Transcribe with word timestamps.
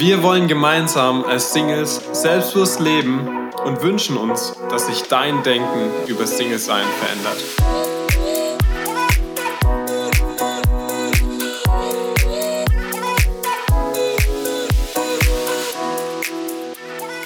Wir 0.00 0.22
wollen 0.22 0.48
gemeinsam 0.48 1.26
als 1.26 1.52
Singles 1.52 2.00
selbstbewusst 2.12 2.80
leben 2.80 3.28
und 3.66 3.82
wünschen 3.82 4.16
uns, 4.16 4.58
dass 4.70 4.86
sich 4.86 5.02
dein 5.02 5.42
Denken 5.42 5.90
über 6.06 6.26
Single-Sein 6.26 6.86
verändert. 6.98 7.36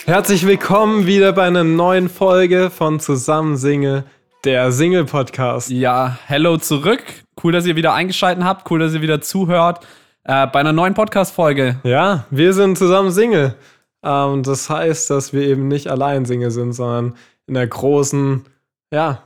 Herzlich 0.06 0.45
willkommen 0.45 1.06
wieder 1.06 1.32
bei 1.32 1.45
einer 1.45 1.62
neuen 1.62 2.09
Folge 2.09 2.70
von 2.70 2.98
Zusammen 2.98 3.56
Single, 3.56 4.02
der 4.43 4.72
Single-Podcast. 4.72 5.70
Ja, 5.70 6.18
hello 6.27 6.57
zurück. 6.57 7.04
Cool, 7.41 7.52
dass 7.52 7.66
ihr 7.66 7.77
wieder 7.77 7.94
eingeschaltet 7.94 8.43
habt. 8.43 8.68
Cool, 8.68 8.80
dass 8.80 8.94
ihr 8.94 9.00
wieder 9.00 9.21
zuhört 9.21 9.86
äh, 10.25 10.46
bei 10.46 10.61
einer 10.61 10.73
neuen 10.73 10.95
Podcast-Folge. 10.95 11.81
Ja, 11.85 12.27
wir 12.31 12.53
sind 12.53 12.77
zusammen 12.79 13.11
Single. 13.11 13.55
Ähm, 14.03 14.43
das 14.43 14.69
heißt, 14.69 15.11
dass 15.11 15.33
wir 15.33 15.43
eben 15.43 15.69
nicht 15.69 15.89
allein 15.89 16.25
Single 16.25 16.50
sind, 16.50 16.73
sondern 16.73 17.14
in 17.47 17.57
einer 17.57 17.67
großen, 17.67 18.45
ja, 18.93 19.23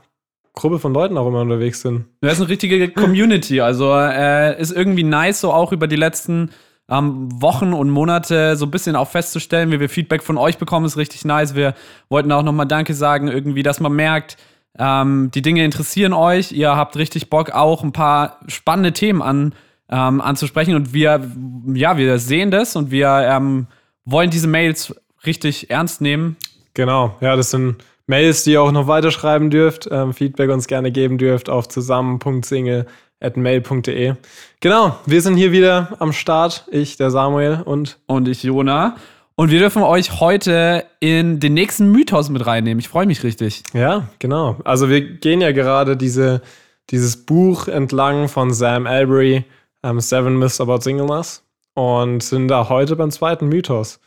Gruppe 0.54 0.80
von 0.80 0.92
Leuten 0.92 1.16
auch 1.16 1.28
immer 1.28 1.40
unterwegs 1.40 1.82
sind. 1.82 2.06
Das 2.20 2.34
ist 2.34 2.40
eine 2.40 2.48
richtige 2.48 2.88
Community. 2.90 3.60
Also 3.60 3.94
äh, 3.94 4.60
ist 4.60 4.72
irgendwie 4.72 5.04
nice, 5.04 5.40
so 5.40 5.52
auch 5.52 5.70
über 5.70 5.86
die 5.86 5.96
letzten 5.96 6.50
ähm, 6.90 7.28
Wochen 7.40 7.72
und 7.72 7.90
Monate 7.90 8.56
so 8.56 8.66
ein 8.66 8.70
bisschen 8.72 8.96
auch 8.96 9.08
festzustellen, 9.08 9.70
wie 9.70 9.78
wir 9.78 9.88
Feedback 9.88 10.22
von 10.22 10.36
euch 10.36 10.58
bekommen, 10.58 10.86
ist 10.86 10.96
richtig 10.96 11.24
nice. 11.24 11.54
Wir 11.54 11.74
wollten 12.08 12.32
auch 12.32 12.42
nochmal 12.42 12.66
Danke 12.66 12.94
sagen, 12.94 13.28
irgendwie, 13.28 13.62
dass 13.62 13.78
man 13.78 13.92
merkt, 13.92 14.36
ähm, 14.78 15.30
die 15.32 15.42
Dinge 15.42 15.64
interessieren 15.64 16.12
euch. 16.12 16.50
Ihr 16.50 16.74
habt 16.74 16.96
richtig 16.96 17.30
Bock, 17.30 17.50
auch 17.50 17.84
ein 17.84 17.92
paar 17.92 18.40
spannende 18.48 18.92
Themen 18.92 19.22
an, 19.22 19.54
ähm, 19.90 20.20
anzusprechen. 20.20 20.74
Und 20.74 20.92
wir, 20.92 21.30
ja, 21.74 21.96
wir 21.96 22.18
sehen 22.18 22.50
das 22.50 22.76
und 22.76 22.90
wir 22.90 23.08
ähm, 23.08 23.68
wollen 24.04 24.28
diese 24.30 24.48
Mails 24.48 24.94
richtig 25.26 25.70
ernst 25.70 26.00
nehmen. 26.00 26.36
Genau, 26.74 27.16
ja, 27.20 27.36
das 27.36 27.50
sind 27.50 27.76
Mails, 28.06 28.44
die 28.44 28.52
ihr 28.52 28.62
auch 28.62 28.72
noch 28.72 28.86
weiterschreiben 28.86 29.50
dürft, 29.50 29.86
ähm, 29.90 30.14
Feedback 30.14 30.50
uns 30.50 30.66
gerne 30.66 30.90
geben 30.92 31.18
dürft 31.18 31.50
auf 31.50 31.68
zusammen.single.mail.de. 31.68 34.14
Genau, 34.60 34.96
wir 35.04 35.22
sind 35.22 35.36
hier 35.36 35.52
wieder 35.52 35.96
am 35.98 36.12
Start. 36.12 36.64
Ich, 36.70 36.96
der 36.96 37.10
Samuel 37.10 37.60
und. 37.64 37.98
Und 38.06 38.28
ich, 38.28 38.42
Jona. 38.42 38.96
Und 39.34 39.50
wir 39.52 39.60
dürfen 39.60 39.82
euch 39.82 40.20
heute 40.20 40.84
in 40.98 41.38
den 41.38 41.54
nächsten 41.54 41.92
Mythos 41.92 42.28
mit 42.28 42.44
reinnehmen. 42.46 42.80
Ich 42.80 42.88
freue 42.88 43.06
mich 43.06 43.22
richtig. 43.22 43.62
Ja, 43.72 44.08
genau. 44.18 44.56
Also 44.64 44.88
wir 44.88 45.00
gehen 45.00 45.40
ja 45.40 45.52
gerade 45.52 45.96
diese, 45.96 46.42
dieses 46.90 47.24
Buch 47.24 47.68
entlang 47.68 48.28
von 48.28 48.52
Sam 48.52 48.86
Albury, 48.86 49.44
um, 49.82 50.00
Seven 50.00 50.36
Myths 50.36 50.60
About 50.60 50.80
Singleness, 50.80 51.44
und 51.74 52.22
sind 52.22 52.48
da 52.48 52.68
heute 52.68 52.96
beim 52.96 53.10
zweiten 53.10 53.48
Mythos. 53.48 54.00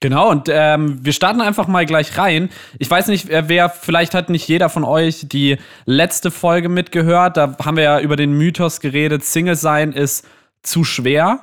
Genau, 0.00 0.30
und 0.30 0.48
ähm, 0.50 0.98
wir 1.02 1.14
starten 1.14 1.40
einfach 1.40 1.66
mal 1.66 1.86
gleich 1.86 2.18
rein. 2.18 2.50
Ich 2.78 2.90
weiß 2.90 3.06
nicht, 3.06 3.28
wer, 3.30 3.70
vielleicht 3.70 4.12
hat 4.12 4.28
nicht 4.28 4.46
jeder 4.48 4.68
von 4.68 4.84
euch 4.84 5.26
die 5.26 5.56
letzte 5.86 6.30
Folge 6.30 6.68
mitgehört. 6.68 7.38
Da 7.38 7.56
haben 7.64 7.78
wir 7.78 7.84
ja 7.84 8.00
über 8.00 8.16
den 8.16 8.36
Mythos 8.36 8.80
geredet, 8.80 9.24
Single 9.24 9.56
sein 9.56 9.92
ist 9.92 10.26
zu 10.62 10.84
schwer 10.84 11.40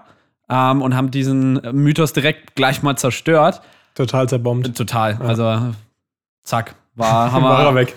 ähm, 0.48 0.84
und 0.84 0.96
haben 0.96 1.10
diesen 1.10 1.54
Mythos 1.72 2.14
direkt 2.14 2.56
gleich 2.56 2.84
mal 2.84 2.96
zerstört. 2.98 3.62
Total 3.96 4.30
zerbombt. 4.30 4.78
Total. 4.78 5.14
Ja. 5.14 5.22
Also, 5.22 5.74
zack, 6.44 6.76
war, 6.94 7.32
haben 7.32 7.44
wir. 7.44 7.50
war 7.50 7.66
er 7.66 7.76
weg. 7.76 7.96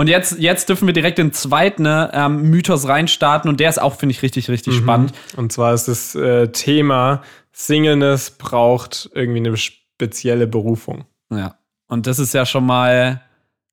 Und 0.00 0.06
jetzt, 0.06 0.38
jetzt 0.38 0.66
dürfen 0.70 0.86
wir 0.86 0.94
direkt 0.94 1.18
den 1.18 1.30
zweiten 1.34 1.84
ähm, 1.86 2.44
Mythos 2.48 2.88
reinstarten 2.88 3.50
und 3.50 3.60
der 3.60 3.68
ist 3.68 3.82
auch, 3.82 3.96
finde 3.96 4.14
ich, 4.14 4.22
richtig, 4.22 4.48
richtig 4.48 4.76
mhm. 4.76 4.78
spannend. 4.78 5.12
Und 5.36 5.52
zwar 5.52 5.74
ist 5.74 5.88
das 5.88 6.14
äh, 6.14 6.48
Thema, 6.48 7.20
Singleness 7.52 8.30
braucht 8.30 9.10
irgendwie 9.12 9.40
eine 9.40 9.58
spezielle 9.58 10.46
Berufung. 10.46 11.04
Ja. 11.30 11.56
Und 11.86 12.06
das 12.06 12.18
ist 12.18 12.32
ja 12.32 12.46
schon 12.46 12.64
mal, 12.64 13.20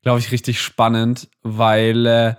glaube 0.03 0.19
ich, 0.19 0.33
richtig 0.33 0.59
spannend, 0.59 1.29
weil 1.43 2.05
äh, 2.05 2.33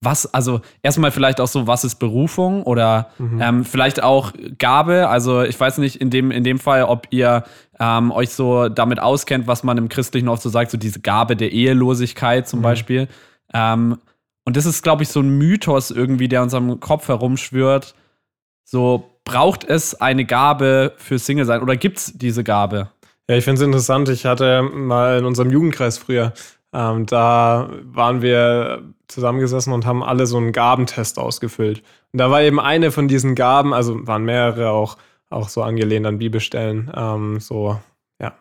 was, 0.00 0.32
also 0.32 0.62
erstmal 0.82 1.10
vielleicht 1.10 1.38
auch 1.38 1.46
so, 1.46 1.66
was 1.66 1.84
ist 1.84 1.96
Berufung 1.96 2.62
oder 2.62 3.10
mhm. 3.18 3.42
ähm, 3.42 3.64
vielleicht 3.66 4.02
auch 4.02 4.32
Gabe. 4.56 5.10
Also 5.10 5.42
ich 5.42 5.60
weiß 5.60 5.76
nicht 5.78 5.96
in 5.96 6.08
dem, 6.08 6.30
in 6.30 6.44
dem 6.44 6.58
Fall, 6.58 6.84
ob 6.84 7.08
ihr 7.10 7.44
ähm, 7.78 8.10
euch 8.10 8.30
so 8.30 8.70
damit 8.70 9.00
auskennt, 9.00 9.46
was 9.46 9.64
man 9.64 9.76
im 9.76 9.90
Christlichen 9.90 10.28
oft 10.28 10.42
so 10.42 10.48
sagt, 10.48 10.70
so 10.70 10.78
diese 10.78 11.00
Gabe 11.00 11.36
der 11.36 11.52
Ehelosigkeit 11.52 12.48
zum 12.48 12.60
mhm. 12.60 12.64
Beispiel. 12.64 13.08
Ähm, 13.54 13.98
und 14.44 14.56
das 14.56 14.66
ist, 14.66 14.82
glaube 14.82 15.02
ich, 15.02 15.08
so 15.08 15.20
ein 15.20 15.38
Mythos 15.38 15.90
irgendwie, 15.90 16.28
der 16.28 16.42
uns 16.42 16.52
am 16.52 16.80
Kopf 16.80 17.08
herumschwört. 17.08 17.94
So, 18.64 19.10
braucht 19.24 19.64
es 19.64 19.94
eine 20.00 20.26
Gabe 20.26 20.92
für 20.96 21.18
Single 21.18 21.46
sein 21.46 21.62
oder 21.62 21.76
gibt 21.76 21.98
es 21.98 22.12
diese 22.14 22.44
Gabe? 22.44 22.90
Ja, 23.28 23.36
ich 23.36 23.44
finde 23.44 23.62
es 23.62 23.66
interessant. 23.66 24.08
Ich 24.10 24.26
hatte 24.26 24.62
mal 24.62 25.18
in 25.18 25.24
unserem 25.24 25.50
Jugendkreis 25.50 25.96
früher, 25.96 26.34
ähm, 26.74 27.06
da 27.06 27.70
waren 27.84 28.20
wir 28.20 28.82
zusammengesessen 29.08 29.72
und 29.72 29.86
haben 29.86 30.02
alle 30.02 30.26
so 30.26 30.36
einen 30.36 30.52
Gabentest 30.52 31.18
ausgefüllt. 31.18 31.82
Und 32.12 32.18
da 32.18 32.30
war 32.30 32.42
eben 32.42 32.60
eine 32.60 32.90
von 32.90 33.08
diesen 33.08 33.34
Gaben, 33.34 33.72
also 33.72 34.06
waren 34.06 34.24
mehrere 34.24 34.70
auch, 34.70 34.98
auch 35.30 35.48
so 35.48 35.62
angelehnt 35.62 36.06
an 36.06 36.18
Bibelstellen, 36.18 36.90
ähm, 36.94 37.40
so, 37.40 37.80
ja, 38.20 38.34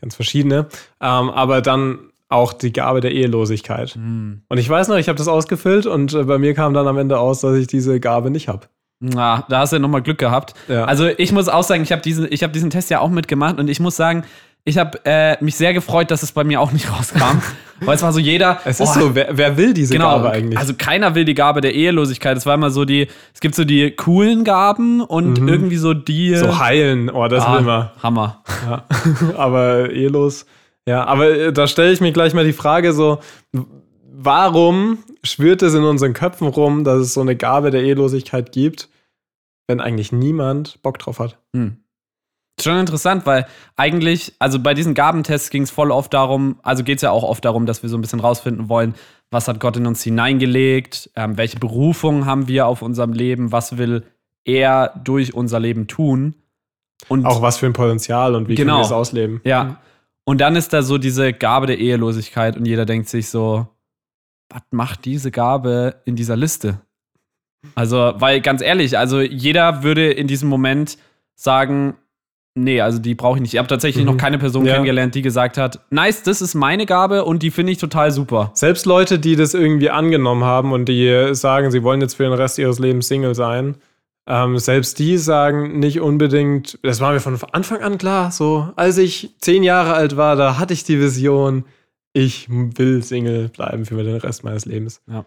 ganz 0.00 0.14
verschiedene. 0.14 0.68
Ähm, 1.00 1.30
aber 1.30 1.60
dann 1.60 2.10
auch 2.30 2.52
die 2.52 2.72
Gabe 2.72 3.00
der 3.00 3.12
Ehelosigkeit. 3.12 3.96
Mhm. 3.96 4.42
Und 4.48 4.58
ich 4.58 4.68
weiß 4.68 4.88
noch, 4.88 4.96
ich 4.96 5.08
habe 5.08 5.18
das 5.18 5.28
ausgefüllt 5.28 5.86
und 5.86 6.14
äh, 6.14 6.24
bei 6.24 6.38
mir 6.38 6.54
kam 6.54 6.72
dann 6.72 6.88
am 6.88 6.96
Ende 6.96 7.18
aus, 7.18 7.40
dass 7.40 7.56
ich 7.56 7.66
diese 7.66 8.00
Gabe 8.00 8.30
nicht 8.30 8.48
habe. 8.48 8.68
Na, 9.00 9.44
da 9.48 9.60
hast 9.60 9.72
du 9.72 9.76
ja 9.76 9.80
nochmal 9.80 10.02
Glück 10.02 10.18
gehabt. 10.18 10.54
Ja. 10.68 10.84
Also 10.84 11.08
ich 11.08 11.32
muss 11.32 11.48
auch 11.48 11.64
sagen, 11.64 11.82
ich 11.82 11.90
habe 11.90 12.02
diesen, 12.02 12.26
hab 12.26 12.52
diesen 12.52 12.70
Test 12.70 12.90
ja 12.90 13.00
auch 13.00 13.08
mitgemacht 13.08 13.58
und 13.58 13.68
ich 13.68 13.80
muss 13.80 13.96
sagen, 13.96 14.24
ich 14.64 14.76
habe 14.78 15.00
äh, 15.04 15.42
mich 15.42 15.56
sehr 15.56 15.72
gefreut, 15.72 16.10
dass 16.10 16.22
es 16.22 16.32
bei 16.32 16.44
mir 16.44 16.60
auch 16.60 16.70
nicht 16.70 16.90
rauskam. 16.98 17.40
weil 17.80 17.96
es 17.96 18.02
war 18.02 18.12
so 18.12 18.20
jeder. 18.20 18.60
Es 18.64 18.78
ist 18.78 18.96
oh, 18.96 19.00
so, 19.00 19.14
wer, 19.14 19.28
wer, 19.32 19.56
will 19.56 19.72
diese 19.72 19.94
genau, 19.94 20.18
Gabe 20.18 20.30
eigentlich? 20.30 20.58
Also 20.58 20.74
keiner 20.74 21.14
will 21.14 21.24
die 21.24 21.34
Gabe 21.34 21.62
der 21.62 21.74
Ehelosigkeit. 21.74 22.36
Es 22.36 22.44
war 22.46 22.54
immer 22.54 22.70
so 22.70 22.84
die, 22.84 23.08
es 23.34 23.40
gibt 23.40 23.54
so 23.54 23.64
die 23.64 23.90
coolen 23.90 24.44
Gaben 24.44 25.00
und 25.00 25.40
mhm. 25.40 25.48
irgendwie 25.48 25.78
so 25.78 25.94
die. 25.94 26.36
So 26.36 26.58
heilen, 26.58 27.10
oh, 27.10 27.26
das 27.26 27.44
ah, 27.44 27.54
will 27.54 27.62
man. 27.62 27.90
Hammer. 28.02 28.42
Ja. 28.68 28.84
aber 29.36 29.90
ehelos. 29.90 30.44
Ja, 30.90 31.04
aber 31.04 31.30
äh, 31.30 31.52
da 31.52 31.68
stelle 31.68 31.92
ich 31.92 32.00
mir 32.00 32.10
gleich 32.10 32.34
mal 32.34 32.44
die 32.44 32.52
Frage 32.52 32.92
so, 32.92 33.20
warum 34.12 34.98
schwört 35.22 35.62
es 35.62 35.72
in 35.72 35.84
unseren 35.84 36.14
Köpfen 36.14 36.48
rum, 36.48 36.82
dass 36.82 36.98
es 36.98 37.14
so 37.14 37.20
eine 37.20 37.36
Gabe 37.36 37.70
der 37.70 37.84
Ehelosigkeit 37.84 38.50
gibt, 38.50 38.88
wenn 39.68 39.80
eigentlich 39.80 40.10
niemand 40.10 40.82
Bock 40.82 40.98
drauf 40.98 41.20
hat? 41.20 41.38
Hm. 41.54 41.76
Schon 42.60 42.76
interessant, 42.76 43.24
weil 43.24 43.46
eigentlich, 43.76 44.34
also 44.40 44.58
bei 44.58 44.74
diesen 44.74 44.94
Gabentests 44.94 45.50
ging 45.50 45.62
es 45.62 45.70
voll 45.70 45.92
oft 45.92 46.12
darum, 46.12 46.58
also 46.64 46.82
geht 46.82 46.98
es 46.98 47.02
ja 47.02 47.12
auch 47.12 47.22
oft 47.22 47.44
darum, 47.44 47.66
dass 47.66 47.84
wir 47.84 47.88
so 47.88 47.96
ein 47.96 48.00
bisschen 48.00 48.18
rausfinden 48.18 48.68
wollen, 48.68 48.96
was 49.30 49.46
hat 49.46 49.60
Gott 49.60 49.76
in 49.76 49.86
uns 49.86 50.02
hineingelegt, 50.02 51.08
ähm, 51.14 51.38
welche 51.38 51.60
Berufung 51.60 52.26
haben 52.26 52.48
wir 52.48 52.66
auf 52.66 52.82
unserem 52.82 53.12
Leben, 53.12 53.52
was 53.52 53.78
will 53.78 54.02
er 54.44 54.92
durch 55.04 55.34
unser 55.34 55.60
Leben 55.60 55.86
tun. 55.86 56.34
Und 57.06 57.26
auch 57.26 57.42
was 57.42 57.58
für 57.58 57.66
ein 57.66 57.74
Potenzial 57.74 58.34
und 58.34 58.48
wie 58.48 58.56
genau, 58.56 58.72
können 58.72 58.82
wir 58.82 58.86
es 58.86 58.92
ausleben. 58.92 59.40
Ja. 59.44 59.78
Und 60.30 60.40
dann 60.40 60.54
ist 60.54 60.72
da 60.72 60.82
so 60.82 60.96
diese 60.96 61.32
Gabe 61.32 61.66
der 61.66 61.80
Ehelosigkeit 61.80 62.56
und 62.56 62.64
jeder 62.64 62.86
denkt 62.86 63.08
sich 63.08 63.28
so, 63.30 63.66
was 64.48 64.62
macht 64.70 65.04
diese 65.04 65.32
Gabe 65.32 65.96
in 66.04 66.14
dieser 66.14 66.36
Liste? 66.36 66.80
Also, 67.74 68.12
weil 68.14 68.40
ganz 68.40 68.62
ehrlich, 68.62 68.96
also 68.96 69.20
jeder 69.20 69.82
würde 69.82 70.12
in 70.12 70.28
diesem 70.28 70.48
Moment 70.48 70.98
sagen, 71.34 71.96
nee, 72.54 72.80
also 72.80 73.00
die 73.00 73.16
brauche 73.16 73.38
ich 73.38 73.42
nicht. 73.42 73.54
Ich 73.54 73.58
habe 73.58 73.66
tatsächlich 73.66 74.04
mhm. 74.04 74.12
noch 74.12 74.18
keine 74.18 74.38
Person 74.38 74.64
ja. 74.66 74.74
kennengelernt, 74.74 75.16
die 75.16 75.22
gesagt 75.22 75.58
hat, 75.58 75.80
nice, 75.90 76.22
das 76.22 76.40
ist 76.40 76.54
meine 76.54 76.86
Gabe 76.86 77.24
und 77.24 77.42
die 77.42 77.50
finde 77.50 77.72
ich 77.72 77.78
total 77.78 78.12
super. 78.12 78.52
Selbst 78.54 78.86
Leute, 78.86 79.18
die 79.18 79.34
das 79.34 79.54
irgendwie 79.54 79.90
angenommen 79.90 80.44
haben 80.44 80.70
und 80.70 80.88
die 80.88 81.34
sagen, 81.34 81.72
sie 81.72 81.82
wollen 81.82 82.00
jetzt 82.00 82.14
für 82.14 82.22
den 82.22 82.34
Rest 82.34 82.56
ihres 82.56 82.78
Lebens 82.78 83.08
Single 83.08 83.34
sein, 83.34 83.74
ähm, 84.26 84.58
selbst 84.58 84.98
die 84.98 85.16
sagen 85.18 85.78
nicht 85.78 86.00
unbedingt, 86.00 86.78
das 86.82 87.00
war 87.00 87.12
mir 87.12 87.20
von 87.20 87.38
Anfang 87.52 87.82
an 87.82 87.98
klar, 87.98 88.30
so 88.30 88.70
als 88.76 88.98
ich 88.98 89.34
zehn 89.40 89.62
Jahre 89.62 89.94
alt 89.94 90.16
war, 90.16 90.36
da 90.36 90.58
hatte 90.58 90.74
ich 90.74 90.84
die 90.84 91.00
Vision, 91.00 91.64
ich 92.12 92.46
will 92.48 93.02
Single 93.02 93.48
bleiben 93.48 93.86
für 93.86 94.02
den 94.02 94.16
Rest 94.16 94.44
meines 94.44 94.66
Lebens. 94.66 95.02
Ja. 95.08 95.24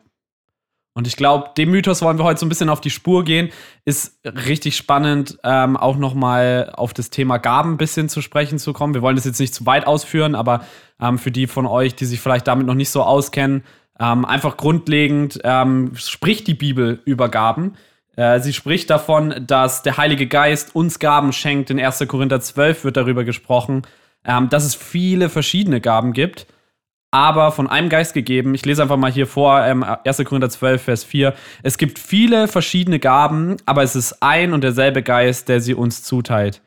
Und 0.96 1.08
ich 1.08 1.16
glaube, 1.16 1.50
dem 1.58 1.72
Mythos 1.72 2.04
wollen 2.04 2.20
wir 2.20 2.24
heute 2.24 2.40
so 2.40 2.46
ein 2.46 2.50
bisschen 2.50 2.70
auf 2.70 2.80
die 2.80 2.92
Spur 2.92 3.24
gehen. 3.24 3.50
Ist 3.84 4.20
richtig 4.26 4.78
spannend, 4.78 5.40
ähm, 5.44 5.76
auch 5.76 5.98
nochmal 5.98 6.72
auf 6.76 6.94
das 6.94 7.10
Thema 7.10 7.38
Gaben 7.38 7.74
ein 7.74 7.78
bisschen 7.78 8.10
zu 8.10 8.22
sprechen 8.22 8.60
zu 8.60 8.74
kommen. 8.74 8.94
Wir 8.94 9.02
wollen 9.02 9.16
das 9.16 9.26
jetzt 9.26 9.40
nicht 9.40 9.56
zu 9.56 9.66
weit 9.66 9.88
ausführen, 9.88 10.36
aber 10.36 10.66
ähm, 11.02 11.18
für 11.18 11.32
die 11.32 11.48
von 11.48 11.66
euch, 11.66 11.96
die 11.96 12.06
sich 12.06 12.22
vielleicht 12.22 12.48
damit 12.48 12.68
noch 12.68 12.76
nicht 12.76 12.92
so 12.92 13.02
auskennen, 13.02 13.64
ähm, 14.00 14.24
einfach 14.24 14.56
grundlegend 14.56 15.40
ähm, 15.44 15.94
spricht 15.96 16.46
die 16.46 16.54
Bibel 16.54 17.02
über 17.06 17.30
Gaben. 17.30 17.74
Äh, 18.16 18.40
sie 18.40 18.54
spricht 18.54 18.90
davon, 18.90 19.46
dass 19.48 19.84
der 19.84 19.98
Heilige 19.98 20.28
Geist 20.28 20.76
uns 20.76 21.00
Gaben 21.00 21.34
schenkt. 21.34 21.70
In 21.70 21.80
1. 21.80 22.08
Korinther 22.08 22.42
12 22.42 22.84
wird 22.84 22.98
darüber 22.98 23.24
gesprochen, 23.24 23.84
ähm, 24.26 24.50
dass 24.50 24.66
es 24.66 24.76
viele 24.76 25.30
verschiedene 25.30 25.82
Gaben 25.82 26.14
gibt 26.14 26.48
aber 27.14 27.52
von 27.52 27.70
einem 27.70 27.90
Geist 27.90 28.16
gegeben. 28.16 28.56
Ich 28.56 28.66
lese 28.66 28.82
einfach 28.82 28.98
mal 28.98 29.12
hier 29.12 29.28
vor, 29.28 29.64
ähm, 29.64 29.84
1. 29.84 30.26
Korinther 30.26 30.50
12, 30.50 30.82
Vers 30.82 31.04
4. 31.04 31.36
Es 31.62 31.78
gibt 31.78 32.00
viele 32.00 32.48
verschiedene 32.48 32.98
Gaben, 32.98 33.58
aber 33.68 33.84
es 33.84 33.96
ist 33.96 34.24
ein 34.24 34.52
und 34.52 34.64
derselbe 34.64 35.04
Geist, 35.04 35.48
der 35.48 35.62
sie 35.62 35.76
uns 35.76 36.02
zuteilt. 36.02 36.64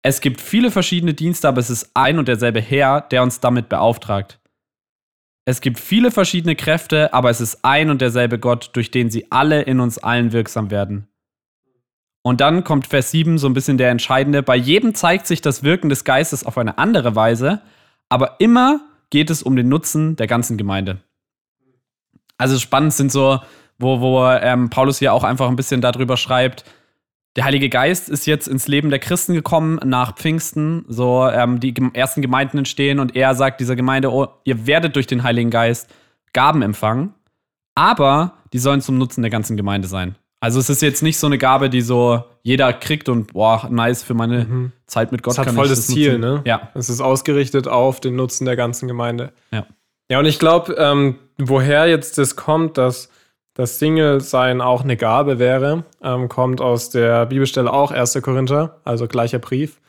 Es 0.00 0.22
gibt 0.22 0.40
viele 0.40 0.70
verschiedene 0.70 1.12
Dienste, 1.12 1.48
aber 1.48 1.60
es 1.60 1.68
ist 1.68 1.90
ein 1.92 2.18
und 2.18 2.28
derselbe 2.28 2.62
Herr, 2.62 3.02
der 3.02 3.22
uns 3.22 3.40
damit 3.40 3.68
beauftragt. 3.68 4.39
Es 5.44 5.60
gibt 5.60 5.78
viele 5.78 6.10
verschiedene 6.10 6.54
Kräfte, 6.54 7.12
aber 7.12 7.30
es 7.30 7.40
ist 7.40 7.64
ein 7.64 7.90
und 7.90 8.00
derselbe 8.00 8.38
Gott, 8.38 8.70
durch 8.74 8.90
den 8.90 9.10
sie 9.10 9.30
alle 9.30 9.62
in 9.62 9.80
uns 9.80 9.98
allen 9.98 10.32
wirksam 10.32 10.70
werden. 10.70 11.08
Und 12.22 12.40
dann 12.40 12.64
kommt 12.64 12.86
Vers 12.86 13.10
7 13.10 13.38
so 13.38 13.48
ein 13.48 13.54
bisschen 13.54 13.78
der 13.78 13.90
entscheidende. 13.90 14.42
Bei 14.42 14.56
jedem 14.56 14.94
zeigt 14.94 15.26
sich 15.26 15.40
das 15.40 15.62
Wirken 15.62 15.88
des 15.88 16.04
Geistes 16.04 16.44
auf 16.44 16.58
eine 16.58 16.76
andere 16.76 17.16
Weise, 17.16 17.62
aber 18.08 18.36
immer 18.40 18.80
geht 19.08 19.30
es 19.30 19.42
um 19.42 19.56
den 19.56 19.68
Nutzen 19.68 20.16
der 20.16 20.26
ganzen 20.26 20.58
Gemeinde. 20.58 20.98
Also 22.36 22.58
spannend 22.58 22.92
sind 22.92 23.10
so, 23.10 23.40
wo, 23.78 24.00
wo 24.00 24.26
ähm, 24.26 24.68
Paulus 24.68 24.98
hier 24.98 25.14
auch 25.14 25.24
einfach 25.24 25.48
ein 25.48 25.56
bisschen 25.56 25.80
darüber 25.80 26.16
schreibt, 26.16 26.64
der 27.36 27.44
Heilige 27.44 27.68
Geist 27.68 28.08
ist 28.08 28.26
jetzt 28.26 28.48
ins 28.48 28.66
Leben 28.66 28.90
der 28.90 28.98
Christen 28.98 29.34
gekommen 29.34 29.78
nach 29.84 30.16
Pfingsten, 30.16 30.84
so 30.88 31.28
ähm, 31.28 31.60
die 31.60 31.74
ersten 31.92 32.22
Gemeinden 32.22 32.58
entstehen 32.58 32.98
und 32.98 33.14
er 33.14 33.34
sagt 33.34 33.60
dieser 33.60 33.76
Gemeinde, 33.76 34.12
oh, 34.12 34.28
ihr 34.44 34.66
werdet 34.66 34.96
durch 34.96 35.06
den 35.06 35.22
Heiligen 35.22 35.50
Geist 35.50 35.88
Gaben 36.32 36.62
empfangen, 36.62 37.14
aber 37.74 38.34
die 38.52 38.58
sollen 38.58 38.80
zum 38.80 38.98
Nutzen 38.98 39.22
der 39.22 39.30
ganzen 39.30 39.56
Gemeinde 39.56 39.88
sein. 39.88 40.16
Also 40.40 40.58
es 40.58 40.70
ist 40.70 40.80
jetzt 40.80 41.02
nicht 41.02 41.18
so 41.18 41.26
eine 41.26 41.38
Gabe, 41.38 41.68
die 41.68 41.82
so 41.82 42.24
jeder 42.42 42.72
kriegt 42.72 43.08
und 43.08 43.34
boah, 43.34 43.68
nice 43.70 44.02
für 44.02 44.14
meine 44.14 44.44
mhm. 44.44 44.72
Zeit 44.86 45.12
mit 45.12 45.22
Gott. 45.22 45.36
Das 45.36 45.46
hat 45.46 45.54
voll 45.54 45.68
das, 45.68 45.86
Ziel, 45.86 46.18
ne? 46.18 46.42
Ja. 46.46 46.70
Es 46.74 46.88
ist 46.88 47.00
ausgerichtet 47.00 47.68
auf 47.68 48.00
den 48.00 48.16
Nutzen 48.16 48.46
der 48.46 48.56
ganzen 48.56 48.88
Gemeinde. 48.88 49.32
Ja. 49.52 49.66
Ja, 50.10 50.18
und 50.18 50.24
ich 50.24 50.40
glaube, 50.40 50.74
ähm, 50.76 51.18
woher 51.38 51.86
jetzt 51.86 52.18
das 52.18 52.34
kommt, 52.34 52.78
dass 52.78 53.10
das 53.60 53.78
Single-Sein 53.78 54.60
auch 54.62 54.82
eine 54.82 54.96
Gabe 54.96 55.38
wäre, 55.38 55.84
ähm, 56.02 56.28
kommt 56.28 56.60
aus 56.62 56.88
der 56.88 57.26
Bibelstelle 57.26 57.70
auch 57.70 57.90
1. 57.90 58.20
Korinther, 58.22 58.80
also 58.84 59.06
gleicher 59.06 59.38
Brief, 59.38 59.80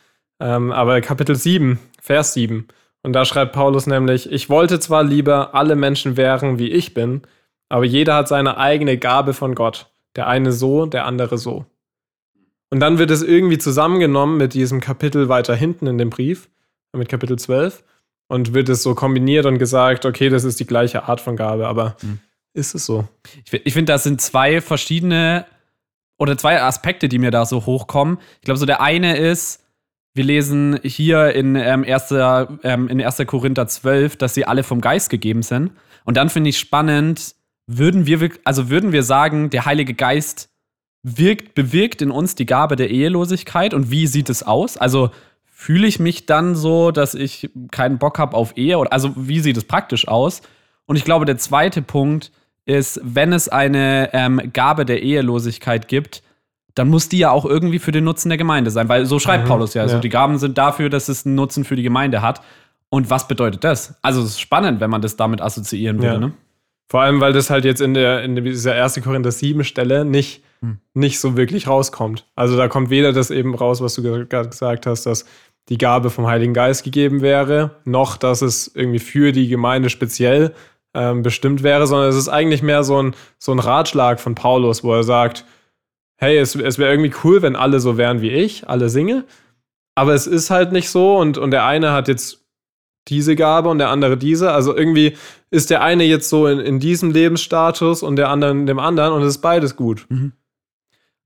ähm, 0.42 0.72
aber 0.72 1.00
Kapitel 1.00 1.36
7, 1.36 1.80
Vers 2.02 2.34
7. 2.34 2.68
Und 3.02 3.14
da 3.14 3.24
schreibt 3.24 3.54
Paulus 3.54 3.88
nämlich, 3.88 4.30
ich 4.30 4.50
wollte 4.50 4.80
zwar 4.80 5.04
lieber 5.04 5.56
alle 5.56 5.76
Menschen 5.76 6.18
wären, 6.18 6.60
wie 6.60 6.70
ich 6.70 6.94
bin, 6.94 7.22
aber 7.70 7.86
jeder 7.86 8.16
hat 8.16 8.28
seine 8.28 8.58
eigene 8.58 8.98
Gabe 8.98 9.34
von 9.34 9.56
Gott. 9.56 9.88
Der 10.18 10.28
eine 10.28 10.52
so, 10.52 10.86
der 10.86 11.06
andere 11.06 11.38
so. 11.38 11.66
Und 12.70 12.82
dann 12.82 12.98
wird 12.98 13.10
es 13.10 13.24
irgendwie 13.24 13.58
zusammengenommen 13.58 14.38
mit 14.38 14.54
diesem 14.54 14.82
Kapitel 14.82 15.30
weiter 15.30 15.56
hinten 15.56 15.88
in 15.88 15.98
dem 15.98 16.10
Brief, 16.10 16.50
mit 16.92 17.08
Kapitel 17.08 17.40
12, 17.40 17.84
und 18.28 18.54
wird 18.54 18.68
es 18.68 18.84
so 18.84 18.96
kombiniert 18.96 19.46
und 19.46 19.58
gesagt, 19.58 20.06
okay, 20.06 20.28
das 20.28 20.44
ist 20.44 20.60
die 20.60 20.68
gleiche 20.68 21.04
Art 21.04 21.22
von 21.22 21.38
Gabe, 21.38 21.68
aber 21.68 21.96
mhm 22.02 22.20
ist 22.54 22.76
es 22.76 22.86
so. 22.86 23.08
Ich, 23.46 23.54
ich 23.54 23.74
finde, 23.74 23.94
das 23.94 24.04
sind 24.04 24.22
zwei 24.22 24.62
verschiedene 24.62 25.46
oder 26.18 26.38
zwei 26.38 26.62
Aspekte, 26.62 27.10
die 27.10 27.18
mir 27.18 27.32
da 27.32 27.46
so 27.46 27.66
hochkommen. 27.66 28.20
Ich 28.36 28.46
glaube, 28.46 28.60
so 28.60 28.66
der 28.66 28.82
eine 28.82 29.18
ist, 29.18 29.64
wir 30.14 30.24
lesen 30.24 30.80
hier 30.84 31.34
in, 31.34 31.56
ähm, 31.56 31.84
1., 31.84 32.12
ähm, 32.64 32.88
in 32.90 33.02
1. 33.02 33.18
Korinther 33.26 33.68
12, 33.68 34.18
dass 34.18 34.34
sie 34.34 34.46
alle 34.46 34.64
vom 34.64 34.82
Geist 34.82 35.10
gegeben 35.10 35.42
sind. 35.42 35.72
Und 36.04 36.18
dann 36.18 36.30
finde 36.30 36.50
ich 36.50 36.60
spannend, 36.60 37.36
würden 37.66 38.06
wir, 38.06 38.30
also 38.44 38.70
würden 38.70 38.92
wir 38.92 39.04
sagen, 39.04 39.50
der 39.50 39.66
Heilige 39.66 39.94
Geist 39.94 40.50
wirkt, 41.04 41.56
bewirkt 41.56 42.02
in 42.02 42.12
uns 42.12 42.36
die 42.36 42.46
Gabe 42.46 42.76
der 42.76 42.90
Ehelosigkeit 42.90 43.74
und 43.74 43.90
wie 43.90 44.08
sieht 44.08 44.30
es 44.30 44.44
aus? 44.44 44.78
Also 44.78 45.12
fühle 45.46 45.88
ich 45.88 46.00
mich 46.00 46.26
dann 46.26 46.56
so, 46.56 46.92
dass 46.92 47.14
ich 47.14 47.50
keinen 47.72 47.98
Bock 47.98 48.20
habe 48.20 48.36
auf 48.36 48.58
Ehe? 48.58 48.78
Oder, 48.78 48.92
also 48.92 49.14
wie 49.16 49.40
sieht 49.40 49.58
es 49.58 49.64
praktisch 49.64 50.08
aus? 50.08 50.42
Und 50.86 50.98
ich 50.98 51.06
glaube, 51.06 51.26
der 51.26 51.38
zweite 51.38 51.82
Punkt 51.82 52.32
ist, 52.66 53.00
wenn 53.04 53.34
es 53.34 53.50
eine 53.50 54.10
ähm, 54.14 54.52
Gabe 54.54 54.86
der 54.86 55.02
Ehelosigkeit 55.02 55.88
gibt, 55.88 56.24
dann 56.76 56.90
muss 56.90 57.10
die 57.10 57.18
ja 57.18 57.32
auch 57.32 57.46
irgendwie 57.46 57.80
für 57.80 57.92
den 57.92 58.04
Nutzen 58.04 58.30
der 58.30 58.38
Gemeinde 58.38 58.72
sein, 58.72 58.88
weil 58.88 59.06
so 59.06 59.20
schreibt 59.20 59.46
mhm, 59.46 59.50
Paulus 59.50 59.74
ja. 59.74 59.82
Also 59.82 59.96
ja. 59.96 60.02
die 60.02 60.10
Gaben 60.10 60.38
sind 60.38 60.58
dafür, 60.58 60.90
dass 60.90 61.10
es 61.10 61.26
einen 61.26 61.36
Nutzen 61.36 61.66
für 61.66 61.76
die 61.76 61.84
Gemeinde 61.84 62.22
hat. 62.22 62.42
Und 62.90 63.10
was 63.10 63.28
bedeutet 63.28 63.64
das? 63.64 63.96
Also 64.02 64.22
es 64.22 64.32
ist 64.32 64.42
spannend, 64.42 64.80
wenn 64.80 64.90
man 64.90 65.02
das 65.02 65.16
damit 65.16 65.42
assoziieren 65.42 65.98
würde. 65.98 66.14
Ja. 66.14 66.20
Ne? 66.20 66.34
Vor 66.90 67.02
allem, 67.02 67.22
weil 67.22 67.32
das 67.32 67.50
halt 67.50 67.64
jetzt 67.64 67.82
in, 67.82 67.94
der, 67.94 68.24
in 68.24 68.36
dieser 68.36 68.74
1. 68.74 69.02
Korinther 69.02 69.32
7 69.32 69.64
Stelle 69.64 70.04
nicht, 70.04 70.44
hm. 70.60 70.78
nicht 70.94 71.20
so 71.20 71.38
wirklich 71.38 71.68
rauskommt. 71.68 72.26
Also 72.36 72.58
da 72.58 72.68
kommt 72.68 72.90
weder 72.90 73.14
das 73.14 73.32
eben 73.32 73.56
raus, 73.56 73.82
was 73.82 73.96
du 73.96 74.02
gerade 74.02 74.50
gesagt 74.50 74.86
hast, 74.86 75.06
dass 75.06 75.26
die 75.70 75.78
Gabe 75.78 76.10
vom 76.10 76.28
Heiligen 76.28 76.54
Geist 76.54 76.84
gegeben 76.84 77.22
wäre, 77.22 77.78
noch 77.86 78.18
dass 78.18 78.42
es 78.42 78.70
irgendwie 78.76 79.00
für 79.00 79.32
die 79.32 79.48
Gemeinde 79.48 79.90
speziell 79.90 80.54
ähm, 80.94 81.24
bestimmt 81.24 81.64
wäre, 81.64 81.88
sondern 81.88 82.10
es 82.10 82.16
ist 82.16 82.30
eigentlich 82.30 82.62
mehr 82.62 82.84
so 82.84 83.02
ein, 83.02 83.16
so 83.38 83.52
ein 83.52 83.60
Ratschlag 83.60 84.20
von 84.20 84.36
Paulus, 84.36 84.84
wo 84.84 84.94
er 84.94 85.04
sagt, 85.04 85.46
hey, 86.18 86.38
es, 86.38 86.56
es 86.56 86.78
wäre 86.78 86.92
irgendwie 86.92 87.14
cool, 87.24 87.42
wenn 87.42 87.56
alle 87.56 87.80
so 87.80 87.98
wären 87.98 88.22
wie 88.22 88.30
ich, 88.30 88.68
alle 88.70 88.90
Single, 88.90 89.26
aber 89.96 90.14
es 90.14 90.28
ist 90.28 90.50
halt 90.50 90.72
nicht 90.72 90.90
so 90.90 91.18
und, 91.18 91.38
und 91.38 91.52
der 91.52 91.66
eine 91.66 91.92
hat 91.92 92.08
jetzt 92.08 92.46
diese 93.08 93.36
Gabe 93.36 93.70
und 93.70 93.80
der 93.80 93.90
andere 93.90 94.18
diese. 94.18 94.52
Also 94.52 94.76
irgendwie 94.76 95.18
ist 95.50 95.70
der 95.70 95.82
eine 95.82 96.04
jetzt 96.04 96.30
so 96.30 96.48
in, 96.48 96.60
in 96.60 96.80
diesem 96.80 97.12
Lebensstatus 97.12 98.04
und 98.04 98.16
der 98.16 98.30
andere 98.30 98.52
in 98.52 98.68
dem 98.68 98.80
anderen 98.80 99.14
und 99.14 99.24
es 99.24 99.36
ist 99.36 99.42
beides 99.42 99.76
gut. 99.76 100.06
Mhm. 100.10 100.34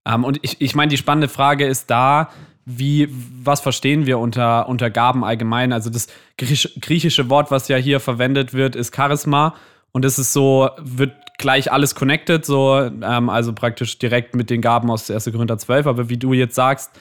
Ähm, 0.07 0.23
und 0.23 0.39
ich, 0.41 0.61
ich 0.61 0.75
meine, 0.75 0.89
die 0.89 0.97
spannende 0.97 1.27
Frage 1.27 1.67
ist 1.67 1.89
da, 1.89 2.29
wie, 2.65 3.07
was 3.43 3.61
verstehen 3.61 4.07
wir 4.07 4.17
unter, 4.17 4.67
unter 4.67 4.89
Gaben 4.89 5.23
allgemein? 5.23 5.71
Also 5.71 5.89
das 5.89 6.07
griechische 6.37 7.29
Wort, 7.29 7.51
was 7.51 7.67
ja 7.67 7.77
hier 7.77 7.99
verwendet 7.99 8.53
wird, 8.53 8.75
ist 8.75 8.95
Charisma. 8.95 9.55
Und 9.91 10.03
es 10.03 10.19
ist 10.19 10.33
so, 10.33 10.69
wird 10.81 11.13
gleich 11.37 11.71
alles 11.71 11.95
connected, 11.95 12.45
so, 12.45 12.77
ähm, 12.79 13.29
also 13.29 13.53
praktisch 13.53 13.99
direkt 13.99 14.35
mit 14.35 14.49
den 14.49 14.61
Gaben 14.61 14.89
aus 14.89 15.09
1. 15.09 15.31
Korinther 15.31 15.57
12. 15.57 15.85
Aber 15.85 16.09
wie 16.09 16.17
du 16.17 16.33
jetzt 16.33 16.55
sagst, 16.55 16.91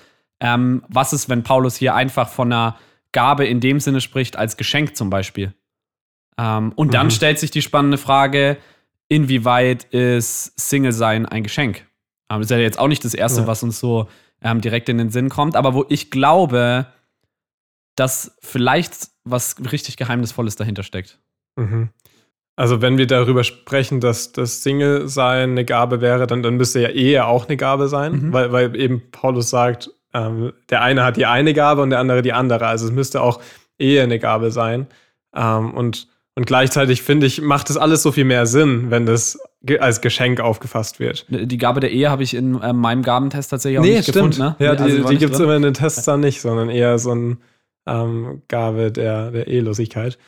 ähm, 0.41 0.85
was 0.89 1.13
ist, 1.13 1.29
wenn 1.29 1.43
Paulus 1.43 1.77
hier 1.77 1.95
einfach 1.95 2.29
von 2.29 2.53
einer 2.53 2.77
Gabe 3.13 3.47
in 3.47 3.61
dem 3.61 3.81
Sinne 3.81 4.01
spricht, 4.01 4.37
als 4.37 4.57
Geschenk 4.57 4.97
zum 4.97 5.09
Beispiel? 5.09 5.55
Ähm, 6.37 6.73
und 6.77 6.93
dann 6.93 7.07
mhm. 7.07 7.11
stellt 7.11 7.39
sich 7.39 7.51
die 7.51 7.63
spannende 7.63 7.97
Frage, 7.97 8.59
inwieweit 9.09 9.85
ist 9.85 10.53
Single-Sein 10.59 11.27
ein 11.27 11.43
Geschenk? 11.43 11.87
Ähm, 12.31 12.41
das 12.41 12.47
ist 12.47 12.51
ja 12.51 12.59
jetzt 12.59 12.79
auch 12.79 12.89
nicht 12.89 13.05
das 13.05 13.15
Erste, 13.15 13.43
ja. 13.43 13.47
was 13.47 13.63
uns 13.63 13.81
so 13.81 14.09
ähm, 14.45 14.61
direkt 14.61 14.89
in 14.89 14.99
den 14.99 15.11
Sinn 15.11 15.29
kommt, 15.31 15.57
aber 15.57 15.75
wo 15.75 15.85
ich 15.89 16.11
glaube, 16.11 16.87
dass 17.97 18.37
vielleicht 18.41 19.09
was 19.25 19.57
richtig 19.73 19.97
Geheimnisvolles 19.97 20.57
dahinter 20.57 20.83
steckt. 20.83 21.19
Mhm. 21.57 21.89
Also 22.57 22.81
wenn 22.81 22.99
wir 22.99 23.09
darüber 23.09 23.43
sprechen, 23.43 24.01
dass 24.01 24.31
das 24.31 24.63
Single-Sein 24.63 25.51
eine 25.51 25.65
Gabe 25.65 26.01
wäre, 26.01 26.27
dann, 26.29 26.43
dann 26.43 26.57
müsste 26.57 26.81
ja 26.81 26.91
Ehe 26.91 27.27
auch 27.27 27.49
eine 27.49 27.57
Gabe 27.57 27.89
sein, 27.89 28.13
mhm. 28.13 28.33
weil, 28.33 28.53
weil 28.53 28.77
eben 28.77 29.11
Paulus 29.11 29.51
sagt, 29.51 29.91
ähm, 30.13 30.53
der 30.71 30.83
eine 30.83 31.05
hat 31.05 31.17
die 31.17 31.27
eine 31.27 31.55
Gabe 31.55 31.83
und 31.83 31.91
der 31.91 31.99
andere 31.99 32.23
die 32.23 32.33
andere. 32.33 32.67
Also 32.67 32.87
es 32.87 32.93
müsste 32.93 33.23
auch 33.23 33.41
Ehe 33.79 34.03
eine 34.03 34.21
Gabe 34.21 34.53
sein. 34.53 34.87
Ähm, 35.35 35.75
und 35.75 36.09
und 36.37 36.47
gleichzeitig 36.47 37.03
finde 37.03 37.27
ich, 37.27 37.41
macht 37.41 37.71
es 37.71 37.77
alles 37.77 38.03
so 38.03 38.11
viel 38.11 38.25
mehr 38.25 38.47
Sinn, 38.47 38.91
wenn 38.91 39.07
das 39.07 39.39
als 39.81 40.01
Geschenk 40.01 40.41
aufgefasst 40.41 41.01
wird. 41.01 41.27
Die 41.29 41.59
Gabe 41.59 41.81
der 41.81 41.91
Ehe 41.91 42.11
habe 42.11 42.23
ich 42.23 42.35
in 42.35 42.61
äh, 42.61 42.73
meinem 42.73 43.03
Gabentest 43.03 43.51
tatsächlich 43.51 43.79
auch 43.79 43.83
nee, 43.83 43.97
nicht 43.97 44.09
stimmt. 44.09 44.35
gefunden. 44.35 44.57
Ne? 44.59 44.67
Ja, 44.67 44.75
die, 44.75 44.83
also 44.83 45.09
die 45.09 45.19
gibt 45.19 45.35
es 45.35 45.41
immer 45.41 45.57
in 45.57 45.63
den 45.63 45.75
Tests 45.75 46.05
dann 46.05 46.21
nicht, 46.21 46.41
sondern 46.41 46.69
eher 46.69 46.99
so 46.99 47.13
eine 47.13 47.37
ähm, 47.87 48.43
Gabe 48.49 48.93
der, 48.93 49.31
der 49.31 49.47
Ehelosigkeit. 49.47 50.19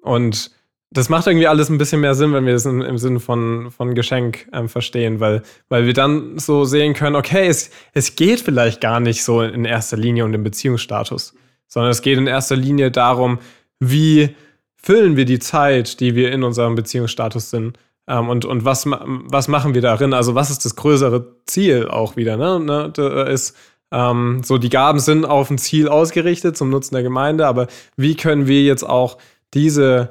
Und 0.00 0.50
das 0.90 1.08
macht 1.08 1.26
irgendwie 1.26 1.46
alles 1.46 1.68
ein 1.68 1.78
bisschen 1.78 2.00
mehr 2.00 2.14
Sinn, 2.14 2.32
wenn 2.32 2.46
wir 2.46 2.54
es 2.54 2.64
im, 2.64 2.80
im 2.80 2.98
Sinne 2.98 3.20
von, 3.20 3.70
von 3.70 3.94
Geschenk 3.94 4.48
ähm, 4.52 4.68
verstehen, 4.68 5.20
weil, 5.20 5.42
weil 5.68 5.86
wir 5.86 5.92
dann 5.92 6.38
so 6.38 6.64
sehen 6.64 6.94
können, 6.94 7.16
okay, 7.16 7.48
es, 7.48 7.70
es 7.92 8.16
geht 8.16 8.40
vielleicht 8.40 8.80
gar 8.80 9.00
nicht 9.00 9.24
so 9.24 9.42
in 9.42 9.64
erster 9.64 9.96
Linie 9.96 10.24
um 10.24 10.32
den 10.32 10.44
Beziehungsstatus, 10.44 11.34
sondern 11.66 11.90
es 11.90 12.02
geht 12.02 12.18
in 12.18 12.26
erster 12.26 12.56
Linie 12.56 12.90
darum, 12.90 13.40
wie 13.80 14.34
füllen 14.76 15.16
wir 15.16 15.24
die 15.24 15.40
Zeit, 15.40 16.00
die 16.00 16.14
wir 16.14 16.30
in 16.30 16.44
unserem 16.44 16.76
Beziehungsstatus 16.76 17.50
sind? 17.50 17.78
Ähm, 18.08 18.28
und 18.28 18.44
und 18.44 18.64
was, 18.64 18.86
was 18.86 19.48
machen 19.48 19.74
wir 19.74 19.82
darin? 19.82 20.14
Also, 20.14 20.34
was 20.34 20.50
ist 20.50 20.64
das 20.64 20.76
größere 20.76 21.36
Ziel 21.46 21.88
auch 21.88 22.16
wieder? 22.16 22.36
Ne? 22.36 22.60
ne? 22.60 22.90
Da 22.92 23.24
ist 23.24 23.56
ähm, 23.90 24.42
so, 24.44 24.58
die 24.58 24.68
Gaben 24.68 24.98
sind 24.98 25.24
auf 25.24 25.50
ein 25.50 25.58
Ziel 25.58 25.88
ausgerichtet 25.88 26.56
zum 26.56 26.70
Nutzen 26.70 26.94
der 26.94 27.02
Gemeinde, 27.02 27.46
aber 27.46 27.66
wie 27.96 28.16
können 28.16 28.46
wir 28.46 28.62
jetzt 28.62 28.84
auch 28.84 29.18
diese 29.54 30.10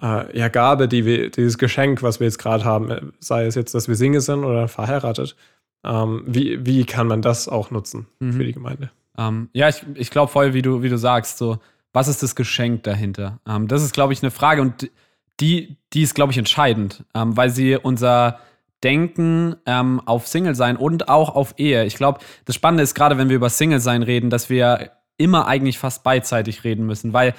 äh, 0.00 0.38
ja, 0.38 0.48
Gabe, 0.48 0.88
die 0.88 1.04
wir, 1.04 1.30
dieses 1.30 1.58
Geschenk, 1.58 2.02
was 2.02 2.20
wir 2.20 2.26
jetzt 2.26 2.38
gerade 2.38 2.64
haben, 2.64 2.90
äh, 2.90 3.00
sei 3.18 3.46
es 3.46 3.54
jetzt, 3.54 3.74
dass 3.74 3.88
wir 3.88 3.96
Single 3.96 4.20
sind 4.20 4.44
oder 4.44 4.68
verheiratet, 4.68 5.36
ähm, 5.84 6.22
wie, 6.26 6.64
wie 6.66 6.84
kann 6.84 7.06
man 7.06 7.22
das 7.22 7.48
auch 7.48 7.70
nutzen 7.70 8.06
mhm. 8.18 8.32
für 8.32 8.44
die 8.44 8.52
Gemeinde? 8.52 8.90
Ähm, 9.18 9.48
ja, 9.52 9.68
ich, 9.68 9.82
ich 9.94 10.10
glaube 10.10 10.30
voll, 10.30 10.52
wie 10.52 10.62
du, 10.62 10.82
wie 10.82 10.90
du 10.90 10.98
sagst, 10.98 11.38
so 11.38 11.58
was 11.96 12.08
ist 12.08 12.22
das 12.22 12.34
Geschenk 12.36 12.82
dahinter? 12.82 13.40
Ähm, 13.48 13.68
das 13.68 13.82
ist, 13.82 13.94
glaube 13.94 14.12
ich, 14.12 14.22
eine 14.22 14.30
Frage 14.30 14.60
und 14.60 14.90
die, 15.40 15.76
die 15.92 16.02
ist, 16.02 16.14
glaube 16.14 16.32
ich, 16.32 16.38
entscheidend, 16.38 17.04
ähm, 17.14 17.36
weil 17.36 17.50
sie 17.50 17.76
unser 17.76 18.38
Denken 18.84 19.56
ähm, 19.66 20.00
auf 20.04 20.26
Single 20.26 20.54
sein 20.54 20.76
und 20.76 21.08
auch 21.08 21.34
auf 21.34 21.54
Ehe. 21.58 21.84
Ich 21.84 21.96
glaube, 21.96 22.20
das 22.44 22.54
Spannende 22.54 22.82
ist 22.82 22.94
gerade, 22.94 23.18
wenn 23.18 23.28
wir 23.28 23.36
über 23.36 23.50
Single 23.50 23.80
sein 23.80 24.02
reden, 24.02 24.30
dass 24.30 24.50
wir 24.50 24.92
immer 25.18 25.46
eigentlich 25.46 25.78
fast 25.78 26.04
beidseitig 26.04 26.64
reden 26.64 26.86
müssen, 26.86 27.12
weil 27.12 27.34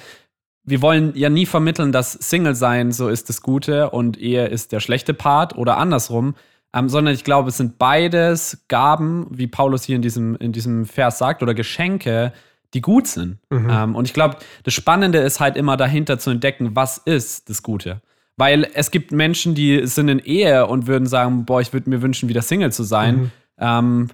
wir 0.64 0.82
wollen 0.82 1.12
ja 1.14 1.30
nie 1.30 1.46
vermitteln, 1.46 1.92
dass 1.92 2.12
Single 2.12 2.54
sein 2.54 2.92
so 2.92 3.08
ist 3.08 3.28
das 3.28 3.40
Gute 3.40 3.90
und 3.90 4.18
Ehe 4.18 4.46
ist 4.46 4.72
der 4.72 4.80
schlechte 4.80 5.14
Part 5.14 5.56
oder 5.56 5.78
andersrum, 5.78 6.34
ähm, 6.74 6.88
sondern 6.88 7.14
ich 7.14 7.24
glaube, 7.24 7.48
es 7.48 7.56
sind 7.56 7.78
beides 7.78 8.64
Gaben, 8.68 9.26
wie 9.30 9.46
Paulus 9.46 9.84
hier 9.84 9.96
in 9.96 10.02
diesem, 10.02 10.36
in 10.36 10.52
diesem 10.52 10.84
Vers 10.84 11.18
sagt, 11.18 11.42
oder 11.42 11.54
Geschenke, 11.54 12.32
die 12.74 12.80
gut 12.80 13.06
sind. 13.06 13.38
Mhm. 13.50 13.68
Ähm, 13.70 13.94
und 13.94 14.06
ich 14.06 14.12
glaube, 14.12 14.36
das 14.64 14.74
Spannende 14.74 15.18
ist 15.18 15.40
halt 15.40 15.56
immer 15.56 15.76
dahinter 15.76 16.18
zu 16.18 16.30
entdecken, 16.30 16.70
was 16.74 16.98
ist 16.98 17.48
das 17.48 17.62
Gute. 17.62 18.02
Weil 18.36 18.68
es 18.74 18.90
gibt 18.90 19.10
Menschen, 19.10 19.54
die 19.54 19.86
sind 19.86 20.08
in 20.08 20.20
Ehe 20.20 20.66
und 20.66 20.86
würden 20.86 21.06
sagen, 21.06 21.44
boah, 21.44 21.60
ich 21.60 21.72
würde 21.72 21.90
mir 21.90 22.02
wünschen, 22.02 22.28
wieder 22.28 22.42
Single 22.42 22.70
zu 22.70 22.84
sein. 22.84 23.16
Mhm. 23.16 23.30
Ähm, 23.58 24.08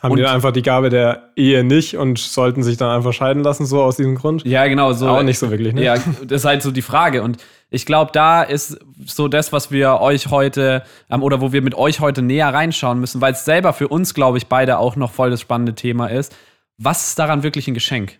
haben 0.00 0.16
die 0.16 0.24
einfach 0.24 0.52
die 0.52 0.62
Gabe 0.62 0.88
der 0.88 1.30
Ehe 1.36 1.62
nicht 1.62 1.96
und 1.96 2.18
sollten 2.18 2.62
sich 2.62 2.78
dann 2.78 2.88
einfach 2.88 3.12
scheiden 3.12 3.42
lassen, 3.42 3.66
so 3.66 3.82
aus 3.82 3.96
diesem 3.96 4.14
Grund? 4.14 4.46
Ja, 4.46 4.66
genau. 4.66 4.94
So, 4.94 5.06
Auch 5.08 5.22
nicht 5.22 5.38
so 5.38 5.50
wirklich, 5.50 5.74
ne? 5.74 5.84
Ja, 5.84 5.96
das 6.26 6.40
ist 6.40 6.44
halt 6.46 6.62
so 6.62 6.70
die 6.70 6.80
Frage. 6.80 7.22
Und 7.22 7.36
ich 7.68 7.84
glaube, 7.84 8.10
da 8.12 8.42
ist 8.42 8.78
so 9.04 9.28
das, 9.28 9.52
was 9.52 9.70
wir 9.70 10.00
euch 10.00 10.30
heute 10.30 10.84
ähm, 11.10 11.22
oder 11.22 11.42
wo 11.42 11.52
wir 11.52 11.60
mit 11.60 11.74
euch 11.74 12.00
heute 12.00 12.22
näher 12.22 12.52
reinschauen 12.52 12.98
müssen, 12.98 13.20
weil 13.20 13.34
es 13.34 13.44
selber 13.44 13.74
für 13.74 13.88
uns, 13.88 14.14
glaube 14.14 14.38
ich, 14.38 14.46
beide 14.46 14.78
auch 14.78 14.96
noch 14.96 15.12
voll 15.12 15.30
das 15.30 15.42
spannende 15.42 15.74
Thema 15.74 16.06
ist. 16.06 16.34
Was 16.82 17.08
ist 17.08 17.18
daran 17.18 17.42
wirklich 17.42 17.68
ein 17.68 17.74
Geschenk? 17.74 18.18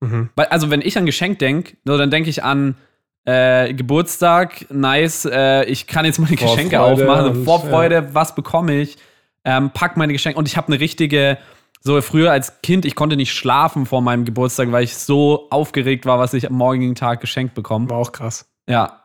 Mhm. 0.00 0.30
Weil, 0.34 0.46
also, 0.46 0.70
wenn 0.70 0.80
ich 0.80 0.98
an 0.98 1.06
Geschenk 1.06 1.38
denke, 1.38 1.76
so, 1.84 1.96
dann 1.96 2.10
denke 2.10 2.30
ich 2.30 2.42
an 2.42 2.76
äh, 3.24 3.72
Geburtstag, 3.72 4.66
nice, 4.70 5.26
äh, 5.26 5.64
ich 5.64 5.86
kann 5.86 6.04
jetzt 6.04 6.18
meine 6.18 6.36
Geschenke 6.36 6.76
Vorfreude 6.76 7.10
aufmachen. 7.10 7.44
Vorfreude, 7.44 7.94
ja. 7.94 8.14
was 8.14 8.34
bekomme 8.34 8.80
ich? 8.80 8.98
ähm, 9.44 9.70
pack 9.70 9.96
meine 9.96 10.12
Geschenke. 10.12 10.38
Und 10.38 10.48
ich 10.48 10.56
habe 10.56 10.68
eine 10.68 10.80
richtige, 10.80 11.38
so 11.80 12.00
früher 12.02 12.30
als 12.30 12.60
Kind, 12.62 12.84
ich 12.84 12.94
konnte 12.94 13.16
nicht 13.16 13.32
schlafen 13.32 13.86
vor 13.86 14.02
meinem 14.02 14.24
Geburtstag, 14.24 14.70
weil 14.72 14.84
ich 14.84 14.96
so 14.96 15.48
aufgeregt 15.50 16.06
war, 16.06 16.18
was 16.18 16.34
ich 16.34 16.46
am 16.46 16.54
morgigen 16.54 16.94
Tag 16.94 17.20
geschenkt 17.20 17.54
bekomme. 17.54 17.88
War 17.90 17.98
auch 17.98 18.12
krass. 18.12 18.50
Ja. 18.68 19.04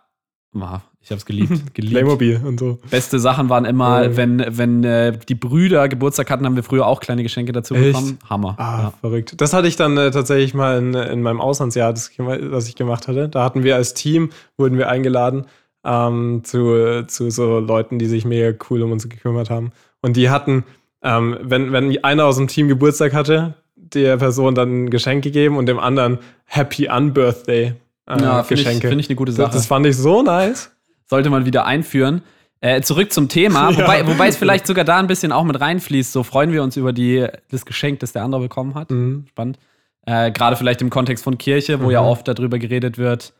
War, 0.51 0.83
ich 1.05 1.11
habe 1.11 1.19
es 1.19 1.25
geliebt, 1.25 1.51
geliebt. 1.75 1.93
Playmobil 1.93 2.41
und 2.43 2.59
so. 2.59 2.79
Beste 2.89 3.19
Sachen 3.19 3.47
waren 3.47 3.63
immer, 3.65 4.05
ja. 4.05 4.17
wenn, 4.17 4.43
wenn 4.49 4.83
äh, 4.83 5.15
die 5.29 5.35
Brüder 5.35 5.87
Geburtstag 5.87 6.31
hatten, 6.31 6.47
haben 6.47 6.55
wir 6.55 6.63
früher 6.63 6.87
auch 6.87 6.99
kleine 6.99 7.21
Geschenke 7.21 7.51
dazu 7.51 7.75
Echt? 7.75 7.93
bekommen. 7.93 8.17
Hammer. 8.27 8.55
Ah, 8.57 8.79
ja. 8.81 8.93
verrückt. 9.01 9.39
Das 9.39 9.53
hatte 9.53 9.67
ich 9.67 9.75
dann 9.75 9.95
äh, 9.97 10.09
tatsächlich 10.09 10.55
mal 10.55 10.79
in, 10.79 10.95
in 10.95 11.21
meinem 11.21 11.39
Auslandsjahr, 11.39 11.93
das, 11.93 12.09
das 12.17 12.67
ich 12.67 12.73
gemacht 12.73 13.07
hatte. 13.07 13.29
Da 13.29 13.43
hatten 13.43 13.63
wir 13.63 13.75
als 13.75 13.93
Team, 13.93 14.31
wurden 14.57 14.79
wir 14.79 14.89
eingeladen 14.89 15.45
ähm, 15.83 16.41
zu, 16.43 17.05
zu 17.05 17.29
so 17.29 17.59
Leuten, 17.59 17.99
die 17.99 18.07
sich 18.07 18.25
mega 18.25 18.57
cool 18.71 18.81
um 18.81 18.91
uns 18.91 19.07
gekümmert 19.07 19.51
haben. 19.51 19.73
Und 20.01 20.17
die 20.17 20.31
hatten, 20.31 20.63
ähm, 21.03 21.37
wenn, 21.39 21.71
wenn 21.71 22.03
einer 22.03 22.25
aus 22.25 22.37
dem 22.37 22.47
Team 22.47 22.67
Geburtstag 22.67 23.13
hatte, 23.13 23.53
der 23.75 24.17
Person 24.17 24.55
dann 24.55 24.85
ein 24.85 24.89
Geschenk 24.89 25.23
gegeben 25.23 25.57
und 25.57 25.67
dem 25.67 25.77
anderen 25.77 26.17
Happy 26.45 26.89
Unbirthday 26.89 27.75
äh, 28.07 28.21
ja, 28.21 28.43
find 28.43 28.59
Geschenke. 28.59 28.87
Finde 28.87 29.01
ich 29.01 29.09
eine 29.09 29.15
gute 29.15 29.31
Sache. 29.31 29.47
Das, 29.47 29.55
das, 29.55 29.65
fand 29.67 29.85
ich 29.85 29.97
so 29.97 30.21
nice. 30.21 30.71
Sollte 31.05 31.29
man 31.29 31.45
wieder 31.45 31.65
einführen. 31.65 32.21
Äh, 32.61 32.81
zurück 32.81 33.11
zum 33.13 33.29
Thema, 33.29 33.69
ja. 33.71 33.77
wobei, 33.77 34.07
wobei 34.07 34.27
es 34.27 34.37
vielleicht 34.37 34.65
sogar 34.65 34.85
da 34.85 34.97
ein 34.97 35.07
bisschen 35.07 35.31
auch 35.31 35.43
mit 35.43 35.59
reinfließt. 35.59 36.11
So 36.11 36.23
freuen 36.23 36.51
wir 36.51 36.63
uns 36.63 36.77
über 36.77 36.93
die, 36.93 37.27
das 37.49 37.65
Geschenk, 37.65 37.99
das 37.99 38.13
der 38.13 38.23
andere 38.23 38.41
bekommen 38.41 38.75
hat. 38.75 38.89
Mhm. 38.91 39.25
Spannend. 39.29 39.59
Äh, 40.05 40.31
Gerade 40.31 40.55
vielleicht 40.55 40.81
im 40.81 40.89
Kontext 40.89 41.23
von 41.23 41.37
Kirche, 41.37 41.79
wo 41.79 41.85
mhm. 41.85 41.91
ja 41.91 42.01
oft 42.01 42.27
darüber 42.27 42.59
geredet 42.59 42.97
wird. 42.97 43.33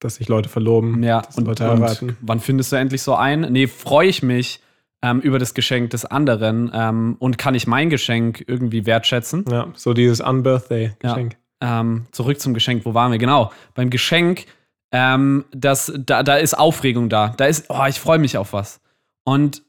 Dass 0.00 0.16
sich 0.16 0.28
Leute 0.28 0.48
verloben, 0.48 1.02
ja, 1.02 1.22
und, 1.34 1.46
Leute 1.46 1.68
heiraten. 1.68 2.16
wann 2.20 2.38
findest 2.38 2.70
du 2.70 2.76
endlich 2.76 3.02
so 3.02 3.16
ein? 3.16 3.40
Nee, 3.50 3.66
freue 3.66 4.08
ich 4.08 4.22
mich 4.22 4.60
ähm, 5.02 5.20
über 5.20 5.40
das 5.40 5.54
Geschenk 5.54 5.90
des 5.90 6.04
anderen 6.04 6.70
ähm, 6.72 7.16
und 7.18 7.36
kann 7.36 7.56
ich 7.56 7.66
mein 7.66 7.90
Geschenk 7.90 8.44
irgendwie 8.46 8.86
wertschätzen. 8.86 9.44
Ja, 9.50 9.68
so 9.74 9.94
dieses 9.94 10.20
Unbirthday-Geschenk. 10.20 11.36
Ja, 11.60 11.80
ähm, 11.80 12.06
zurück 12.12 12.40
zum 12.40 12.54
Geschenk, 12.54 12.84
wo 12.84 12.94
waren 12.94 13.10
wir? 13.10 13.18
Genau, 13.18 13.50
beim 13.74 13.90
Geschenk, 13.90 14.46
ähm, 14.92 15.44
das, 15.52 15.92
da, 15.96 16.22
da 16.22 16.36
ist 16.36 16.54
Aufregung 16.54 17.08
da. 17.08 17.34
Da 17.36 17.46
ist, 17.46 17.66
oh, 17.68 17.84
ich 17.88 18.00
freue 18.00 18.18
mich 18.18 18.38
auf 18.38 18.52
was. 18.52 18.80
Und 19.24 19.62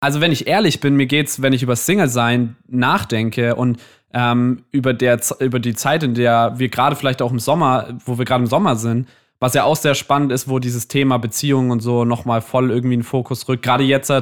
also, 0.00 0.20
wenn 0.20 0.32
ich 0.32 0.46
ehrlich 0.46 0.80
bin, 0.80 0.96
mir 0.96 1.06
geht's, 1.06 1.40
wenn 1.40 1.52
ich 1.52 1.62
über 1.62 1.74
Single-Sein 1.74 2.56
nachdenke 2.68 3.54
und 3.54 3.80
ähm, 4.12 4.64
über, 4.70 4.92
der, 4.92 5.20
über 5.40 5.58
die 5.58 5.74
Zeit, 5.74 6.02
in 6.02 6.14
der 6.14 6.58
wir 6.58 6.68
gerade 6.68 6.96
vielleicht 6.96 7.22
auch 7.22 7.32
im 7.32 7.38
Sommer, 7.38 7.98
wo 8.04 8.18
wir 8.18 8.24
gerade 8.24 8.44
im 8.44 8.48
Sommer 8.48 8.76
sind, 8.76 9.08
was 9.38 9.54
ja 9.54 9.64
auch 9.64 9.76
sehr 9.76 9.94
spannend 9.94 10.32
ist, 10.32 10.48
wo 10.48 10.58
dieses 10.58 10.88
Thema 10.88 11.18
Beziehungen 11.18 11.70
und 11.70 11.80
so 11.80 12.04
nochmal 12.04 12.40
voll 12.40 12.70
irgendwie 12.70 12.94
in 12.94 13.00
den 13.00 13.06
Fokus 13.06 13.48
rückt. 13.48 13.62
Gerade 13.62 13.84
jetzt 13.84 14.12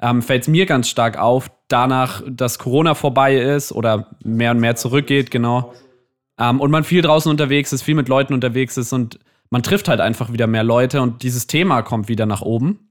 ähm, 0.00 0.22
fällt 0.22 0.42
es 0.42 0.48
mir 0.48 0.66
ganz 0.66 0.88
stark 0.88 1.18
auf, 1.18 1.50
danach, 1.68 2.22
dass 2.26 2.58
Corona 2.58 2.94
vorbei 2.94 3.36
ist 3.36 3.72
oder 3.72 4.08
mehr 4.24 4.52
und 4.52 4.60
mehr 4.60 4.76
zurückgeht, 4.76 5.30
genau. 5.30 5.74
Ähm, 6.38 6.60
und 6.60 6.70
man 6.70 6.84
viel 6.84 7.02
draußen 7.02 7.30
unterwegs 7.30 7.72
ist, 7.72 7.82
viel 7.82 7.94
mit 7.94 8.08
Leuten 8.08 8.32
unterwegs 8.32 8.76
ist 8.76 8.92
und 8.92 9.18
man 9.52 9.62
trifft 9.62 9.88
halt 9.88 10.00
einfach 10.00 10.32
wieder 10.32 10.46
mehr 10.46 10.64
Leute 10.64 11.02
und 11.02 11.22
dieses 11.22 11.46
Thema 11.46 11.82
kommt 11.82 12.08
wieder 12.08 12.24
nach 12.24 12.40
oben. 12.40 12.90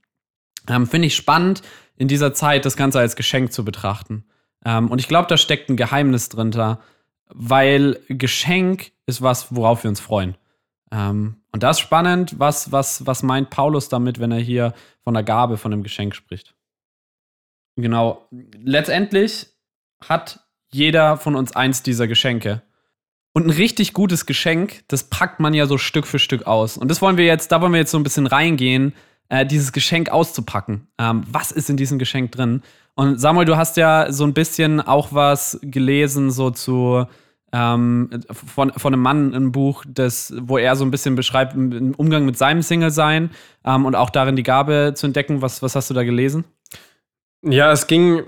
Ähm, 0.68 0.86
Finde 0.86 1.08
ich 1.08 1.16
spannend, 1.16 1.60
in 1.96 2.06
dieser 2.06 2.34
Zeit 2.34 2.64
das 2.64 2.76
Ganze 2.76 3.00
als 3.00 3.16
Geschenk 3.16 3.52
zu 3.52 3.64
betrachten. 3.64 4.24
Ähm, 4.64 4.88
und 4.88 5.00
ich 5.00 5.08
glaube, 5.08 5.26
da 5.26 5.36
steckt 5.36 5.70
ein 5.70 5.76
Geheimnis 5.76 6.28
drin, 6.28 6.52
weil 7.26 7.98
Geschenk 8.08 8.92
ist 9.06 9.22
was, 9.22 9.52
worauf 9.52 9.82
wir 9.82 9.88
uns 9.88 9.98
freuen. 9.98 10.36
Ähm, 10.92 11.42
und 11.50 11.64
das 11.64 11.78
ist 11.78 11.80
spannend, 11.80 12.38
was, 12.38 12.70
was, 12.70 13.04
was 13.06 13.24
meint 13.24 13.50
Paulus 13.50 13.88
damit, 13.88 14.20
wenn 14.20 14.30
er 14.30 14.38
hier 14.38 14.72
von 15.02 15.14
der 15.14 15.24
Gabe, 15.24 15.56
von 15.56 15.72
dem 15.72 15.82
Geschenk 15.82 16.14
spricht. 16.14 16.54
Genau. 17.74 18.28
Letztendlich 18.30 19.48
hat 20.00 20.38
jeder 20.70 21.16
von 21.16 21.34
uns 21.34 21.56
eins 21.56 21.82
dieser 21.82 22.06
Geschenke. 22.06 22.62
Und 23.34 23.46
ein 23.46 23.50
richtig 23.50 23.94
gutes 23.94 24.26
Geschenk, 24.26 24.82
das 24.88 25.04
packt 25.04 25.40
man 25.40 25.54
ja 25.54 25.66
so 25.66 25.78
Stück 25.78 26.06
für 26.06 26.18
Stück 26.18 26.46
aus. 26.46 26.76
Und 26.76 26.90
das 26.90 27.00
wollen 27.00 27.16
wir 27.16 27.24
jetzt, 27.24 27.50
da 27.50 27.60
wollen 27.62 27.72
wir 27.72 27.80
jetzt 27.80 27.90
so 27.90 27.98
ein 27.98 28.02
bisschen 28.02 28.26
reingehen, 28.26 28.92
äh, 29.30 29.46
dieses 29.46 29.72
Geschenk 29.72 30.10
auszupacken. 30.10 30.88
Ähm, 30.98 31.22
was 31.30 31.50
ist 31.50 31.70
in 31.70 31.78
diesem 31.78 31.98
Geschenk 31.98 32.32
drin? 32.32 32.62
Und 32.94 33.18
Samuel, 33.18 33.46
du 33.46 33.56
hast 33.56 33.78
ja 33.78 34.12
so 34.12 34.24
ein 34.24 34.34
bisschen 34.34 34.80
auch 34.82 35.08
was 35.12 35.58
gelesen, 35.62 36.30
so 36.30 36.50
zu 36.50 37.06
ähm, 37.54 38.10
von, 38.30 38.72
von 38.72 38.92
einem 38.92 39.02
Mann 39.02 39.34
ein 39.34 39.52
Buch, 39.52 39.84
das, 39.86 40.34
wo 40.38 40.58
er 40.58 40.76
so 40.76 40.84
ein 40.84 40.90
bisschen 40.90 41.14
beschreibt, 41.14 41.54
im 41.54 41.94
Umgang 41.94 42.24
mit 42.24 42.36
seinem 42.36 42.62
Single-Sein 42.62 43.30
ähm, 43.64 43.86
und 43.86 43.94
auch 43.94 44.10
darin 44.10 44.36
die 44.36 44.42
Gabe 44.42 44.92
zu 44.94 45.06
entdecken. 45.06 45.42
Was, 45.42 45.62
was 45.62 45.74
hast 45.74 45.88
du 45.88 45.94
da 45.94 46.02
gelesen? 46.04 46.44
Ja, 47.42 47.72
es 47.72 47.86
ging 47.86 48.22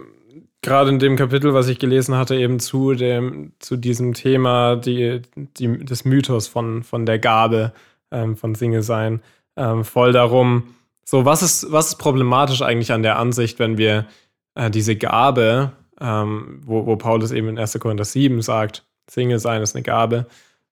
gerade 0.65 0.91
in 0.91 0.99
dem 0.99 1.17
Kapitel, 1.17 1.55
was 1.55 1.69
ich 1.69 1.79
gelesen 1.79 2.17
hatte, 2.17 2.35
eben 2.35 2.59
zu, 2.59 2.95
dem, 2.95 3.53
zu 3.61 3.77
diesem 3.77 4.15
Thema 4.15 4.77
die, 4.77 5.23
die, 5.37 5.79
des 5.79 6.05
Mythos 6.05 6.49
von, 6.49 6.83
von 6.83 7.07
der 7.07 7.19
Gabe 7.19 7.73
ähm, 8.11 8.37
von 8.37 8.55
Single-Sein. 8.55 9.23
Ähm, 9.57 9.85
voll 9.85 10.13
darum, 10.13 10.75
so, 11.05 11.25
was 11.25 11.43
ist, 11.43 11.71
was 11.71 11.89
ist 11.89 11.97
problematisch 11.97 12.63
eigentlich 12.63 12.93
an 12.93 13.03
der 13.03 13.19
Ansicht, 13.19 13.59
wenn 13.59 13.79
wir 13.79 14.07
äh, 14.55 14.71
diese 14.71 14.97
Gabe, 14.97 15.73
ähm, 16.01 16.61
wo, 16.65 16.87
wo 16.87 16.97
Paulus 16.97 17.31
eben 17.31 17.49
in 17.49 17.59
1. 17.59 17.79
Korinther 17.79 18.05
7 18.05 18.43
sagt, 18.43 18.85
Single 19.09 19.39
sein 19.39 19.63
ist 19.63 19.77
eine 19.77 19.83
Gabe, 19.83 20.27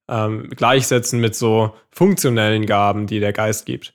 ähm, 0.09 0.49
gleichsetzen 0.51 1.21
mit 1.21 1.37
so 1.37 1.75
funktionellen 1.91 2.67
Gaben, 2.67 3.07
die 3.07 3.21
der 3.21 3.33
Geist 3.33 3.67
gibt. 3.67 3.95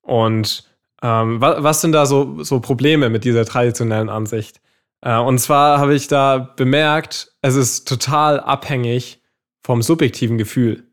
Und 0.00 0.68
ähm, 1.02 1.40
was, 1.40 1.62
was, 1.62 1.80
sind 1.82 1.92
da 1.92 2.06
so, 2.06 2.42
so 2.42 2.60
Probleme 2.60 3.10
mit 3.10 3.24
dieser 3.24 3.44
traditionellen 3.44 4.08
Ansicht? 4.08 4.60
Äh, 5.04 5.18
und 5.18 5.38
zwar 5.38 5.78
habe 5.78 5.94
ich 5.94 6.08
da 6.08 6.38
bemerkt, 6.56 7.32
es 7.42 7.54
ist 7.54 7.86
total 7.86 8.40
abhängig 8.40 9.22
vom 9.62 9.82
subjektiven 9.82 10.38
Gefühl. 10.38 10.84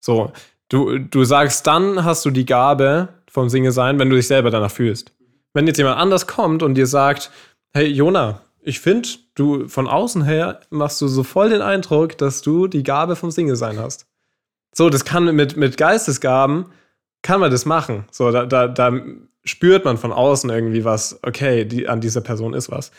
So, 0.00 0.32
du, 0.68 0.98
du 0.98 1.24
sagst, 1.24 1.66
dann 1.66 2.04
hast 2.04 2.24
du 2.24 2.30
die 2.30 2.46
Gabe 2.46 3.08
vom 3.28 3.48
Single 3.48 3.72
sein, 3.72 3.98
wenn 3.98 4.08
du 4.08 4.16
dich 4.16 4.28
selber 4.28 4.50
danach 4.50 4.70
fühlst. 4.70 5.12
Wenn 5.52 5.66
jetzt 5.66 5.76
jemand 5.76 5.98
anders 5.98 6.26
kommt 6.26 6.62
und 6.62 6.74
dir 6.74 6.86
sagt, 6.86 7.30
hey 7.74 7.86
Jona, 7.86 8.40
ich 8.60 8.80
finde, 8.80 9.08
du 9.34 9.68
von 9.68 9.88
außen 9.88 10.24
her 10.24 10.60
machst 10.70 11.00
du 11.00 11.08
so 11.08 11.24
voll 11.24 11.50
den 11.50 11.62
Eindruck, 11.62 12.16
dass 12.18 12.42
du 12.42 12.68
die 12.68 12.84
Gabe 12.84 13.16
vom 13.16 13.30
Single 13.30 13.56
sein 13.56 13.78
hast. 13.78 14.06
So, 14.74 14.88
das 14.88 15.04
kann 15.04 15.34
mit, 15.34 15.56
mit 15.56 15.76
Geistesgaben, 15.76 16.66
kann 17.22 17.40
man 17.40 17.50
das 17.50 17.66
machen. 17.66 18.04
So, 18.10 18.30
da, 18.30 18.46
da, 18.46 18.68
da 18.68 18.92
spürt 19.44 19.84
man 19.84 19.98
von 19.98 20.12
außen 20.12 20.48
irgendwie 20.48 20.84
was, 20.84 21.18
okay, 21.22 21.64
die, 21.64 21.88
an 21.88 22.00
dieser 22.00 22.20
Person 22.20 22.54
ist 22.54 22.70
was. 22.70 22.92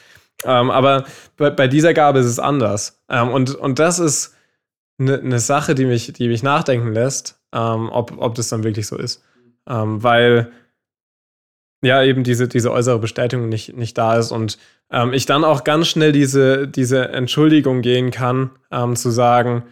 Ähm, 0.45 0.71
aber 0.71 1.05
bei, 1.37 1.49
bei, 1.49 1.67
dieser 1.67 1.93
Gabe 1.93 2.19
ist 2.19 2.25
es 2.25 2.39
anders. 2.39 3.01
Ähm, 3.09 3.29
und, 3.29 3.55
und 3.55 3.79
das 3.79 3.99
ist 3.99 4.35
eine 4.99 5.21
ne 5.21 5.39
Sache, 5.39 5.75
die 5.75 5.85
mich, 5.85 6.13
die 6.13 6.27
mich 6.27 6.43
nachdenken 6.43 6.93
lässt, 6.93 7.39
ähm, 7.53 7.89
ob, 7.89 8.13
ob 8.17 8.35
das 8.35 8.49
dann 8.49 8.63
wirklich 8.63 8.87
so 8.87 8.97
ist. 8.97 9.23
Ähm, 9.67 10.03
weil 10.03 10.51
ja 11.81 12.03
eben 12.03 12.23
diese, 12.23 12.47
diese 12.47 12.71
äußere 12.71 12.99
Bestätigung 12.99 13.49
nicht, 13.49 13.75
nicht 13.75 13.97
da 13.97 14.17
ist 14.17 14.31
und 14.31 14.57
ähm, 14.91 15.13
ich 15.13 15.25
dann 15.25 15.43
auch 15.43 15.63
ganz 15.63 15.87
schnell 15.87 16.11
diese, 16.11 16.67
diese 16.67 17.09
Entschuldigung 17.09 17.81
gehen 17.81 18.11
kann, 18.11 18.51
ähm, 18.71 18.95
zu 18.95 19.09
sagen, 19.09 19.63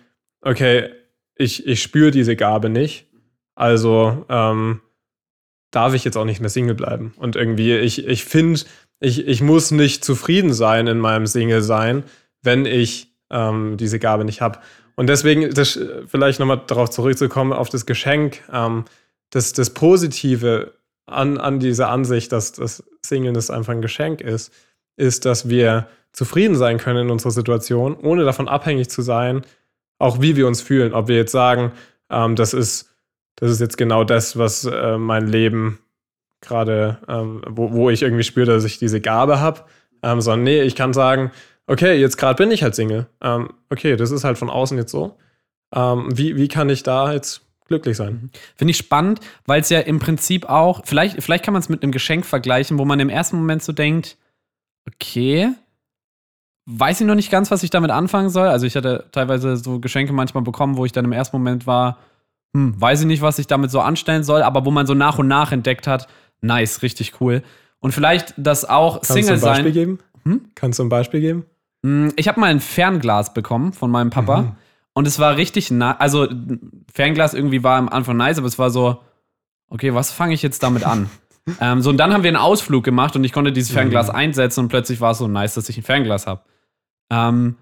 okay, 0.42 0.90
ich, 1.36 1.66
ich 1.66 1.82
spüre 1.82 2.12
diese 2.12 2.36
Gabe 2.36 2.70
nicht, 2.70 3.08
also 3.56 4.26
darf 5.72 5.94
ich 5.94 6.04
jetzt 6.04 6.18
auch 6.18 6.26
nicht 6.26 6.42
mehr 6.42 6.50
Single 6.50 6.76
bleiben. 6.76 7.14
Und 7.18 7.36
irgendwie, 7.36 7.76
ich, 7.78 8.06
ich 8.06 8.26
finde, 8.26 8.60
ich, 9.02 9.28
ich 9.28 9.42
muss 9.42 9.72
nicht 9.72 10.06
zufrieden 10.06 10.54
sein 10.54 10.88
in 10.88 11.00
meinem 11.00 11.28
Single 11.28 11.62
sein, 11.62 12.04
wenn 12.44 12.66
ich 12.66 13.14
ähm, 13.30 13.76
diese 13.78 14.00
Gabe 14.00 14.24
nicht 14.24 14.42
habe. 14.42 14.60
Und 14.96 15.08
deswegen, 15.08 15.50
das, 15.54 15.80
vielleicht 16.08 16.40
nochmal 16.40 16.62
darauf 16.68 16.90
zurückzukommen, 16.90 17.52
auf 17.52 17.70
das 17.70 17.86
Geschenk, 17.86 18.44
ähm, 18.54 18.86
das, 19.32 19.54
das 19.54 19.72
Positive 19.72 20.74
an, 21.08 21.38
an 21.40 21.60
dieser 21.60 21.90
Ansicht, 21.90 22.32
dass 22.32 22.54
das 22.54 22.84
Singleness 23.02 23.50
einfach 23.50 23.74
ein 23.74 23.82
Geschenk 23.82 24.22
ist, 24.22 24.54
ist, 24.98 25.26
dass 25.26 25.50
wir 25.50 25.88
zufrieden 26.14 26.56
sein 26.56 26.78
können 26.78 27.06
in 27.08 27.10
unserer 27.10 27.32
Situation, 27.32 27.96
ohne 27.96 28.24
davon 28.24 28.48
abhängig 28.48 28.90
zu 28.90 29.02
sein, 29.02 29.42
auch 29.98 30.22
wie 30.22 30.36
wir 30.36 30.46
uns 30.46 30.62
fühlen. 30.62 30.94
Ob 30.94 31.08
wir 31.08 31.16
jetzt 31.16 31.32
sagen, 31.32 31.72
ähm, 32.12 32.36
das, 32.36 32.54
ist, 32.54 32.94
das 33.36 33.50
ist 33.50 33.62
jetzt 33.62 33.78
genau 33.78 34.04
das, 34.04 34.38
was 34.38 34.66
äh, 34.66 34.98
mein 34.98 35.28
Leben 35.28 35.80
gerade, 36.42 36.98
ähm, 37.08 37.42
wo, 37.48 37.72
wo 37.72 37.90
ich 37.90 38.02
irgendwie 38.02 38.24
spüre, 38.24 38.48
dass 38.48 38.64
ich 38.64 38.80
diese 38.80 39.02
Gabe 39.02 39.40
habe, 39.40 39.62
ähm, 40.04 40.22
sondern 40.22 40.44
nee, 40.44 40.62
ich 40.62 40.76
kann 40.76 40.94
sagen, 40.94 41.32
okay, 41.68 42.00
jetzt 42.00 42.18
gerade 42.18 42.36
bin 42.36 42.52
ich 42.52 42.64
halt 42.64 42.76
Single. 42.76 43.08
Ähm, 43.22 43.50
okay, 43.70 43.96
das 43.96 44.12
ist 44.12 44.24
halt 44.24 44.38
von 44.38 44.50
außen 44.50 44.78
jetzt 44.78 44.92
so. 44.92 45.18
Ähm, 45.74 46.10
wie, 46.12 46.36
wie 46.36 46.48
kann 46.48 46.70
ich 46.70 46.84
da 46.84 47.14
jetzt 47.14 47.42
glücklich 47.68 47.98
sein? 47.98 48.14
Mhm. 48.14 48.30
Finde 48.56 48.72
ich 48.72 48.78
spannend, 48.78 49.20
weil 49.46 49.62
es 49.62 49.70
ja 49.70 49.80
im 49.80 50.00
Prinzip 50.00 50.50
auch, 50.50 50.82
vielleicht, 50.86 51.22
vielleicht 51.24 51.46
kann 51.46 51.54
man 51.54 51.62
es 51.62 51.70
mit 51.70 51.84
einem 51.84 51.92
Geschenk 51.92 52.26
vergleichen, 52.26 52.78
wo 52.78 52.86
man 52.86 53.00
im 53.00 53.10
ersten 53.10 53.38
Moment 53.38 53.64
so 53.64 53.72
denkt, 53.72 54.18
okay, 54.88 55.50
weiß 56.66 57.02
ich 57.02 57.08
noch 57.08 57.16
nicht 57.16 57.32
ganz, 57.32 57.52
was 57.52 57.64
ich 57.64 57.70
damit 57.70 57.92
anfangen 57.92 58.30
soll. 58.30 58.48
Also 58.48 58.66
ich 58.66 58.76
hatte 58.76 59.06
teilweise 59.12 59.56
so 59.58 59.80
Geschenke 59.80 60.14
manchmal 60.14 60.44
bekommen, 60.44 60.78
wo 60.78 60.86
ich 60.86 60.92
dann 60.92 61.06
im 61.06 61.12
ersten 61.12 61.38
Moment 61.38 61.68
war, 61.68 62.00
hm, 62.54 62.80
weiß 62.80 63.02
ich 63.02 63.08
nicht, 63.08 63.22
was 63.22 63.40
ich 63.40 63.48
damit 63.48 63.72
so 63.72 63.80
anstellen 63.80 64.24
soll, 64.24 64.44
aber 64.44 64.66
wo 64.66 64.72
man 64.72 64.86
so 64.86 64.94
nach 64.94 65.20
und 65.20 65.28
nach 65.28 65.52
entdeckt 65.52 65.88
hat, 65.88 66.08
nice, 66.42 66.82
richtig 66.82 67.20
cool. 67.22 67.42
Und 67.80 67.94
vielleicht 67.94 68.34
das 68.38 68.66
auch 68.66 68.96
Kannst 69.02 69.12
Single 69.14 69.38
du 69.40 69.46
ein 69.48 69.52
Beispiel 69.54 69.64
sein. 69.66 69.74
geben? 69.74 70.00
Hm? 70.24 70.42
Kannst 70.56 70.80
du 70.80 70.84
ein 70.84 70.90
Beispiel 70.90 71.22
geben? 71.22 71.46
Hm, 71.84 72.14
Ich 72.16 72.28
habe 72.28 72.40
mal 72.40 72.48
ein 72.52 72.60
Fernglas 72.60 73.34
bekommen 73.34 73.74
von 73.74 73.90
meinem 73.90 74.10
Papa 74.12 74.42
Mhm. 74.42 74.52
und 74.94 75.08
es 75.08 75.18
war 75.20 75.38
richtig 75.38 75.72
nice. 75.72 75.96
Also 76.00 76.28
Fernglas 76.94 77.34
irgendwie 77.34 77.64
war 77.64 77.78
am 77.78 77.90
Anfang 77.90 78.18
nice, 78.18 78.38
aber 78.38 78.48
es 78.48 78.60
war 78.60 78.70
so, 78.70 79.00
okay, 79.70 79.94
was 79.94 80.12
fange 80.12 80.34
ich 80.34 80.42
jetzt 80.44 80.62
damit 80.64 80.84
an? 80.86 81.10
ähm, 81.60 81.82
so 81.82 81.90
und 81.90 81.98
dann 81.98 82.14
haben 82.14 82.22
wir 82.24 82.28
einen 82.30 82.38
Ausflug 82.38 82.84
gemacht 82.84 83.16
und 83.16 83.24
ich 83.24 83.34
konnte 83.34 83.52
dieses 83.52 83.72
Fernglas 83.72 84.10
Mhm. 84.10 84.16
einsetzen 84.16 84.60
und 84.62 84.68
plötzlich 84.70 85.02
war 85.02 85.12
es 85.12 85.18
so 85.18 85.28
nice, 85.28 85.56
dass 85.56 85.70
ich 85.70 85.78
ein 85.78 85.84
Fernglas 85.84 86.28
habe. 86.28 86.42
Ähm, 87.10 87.56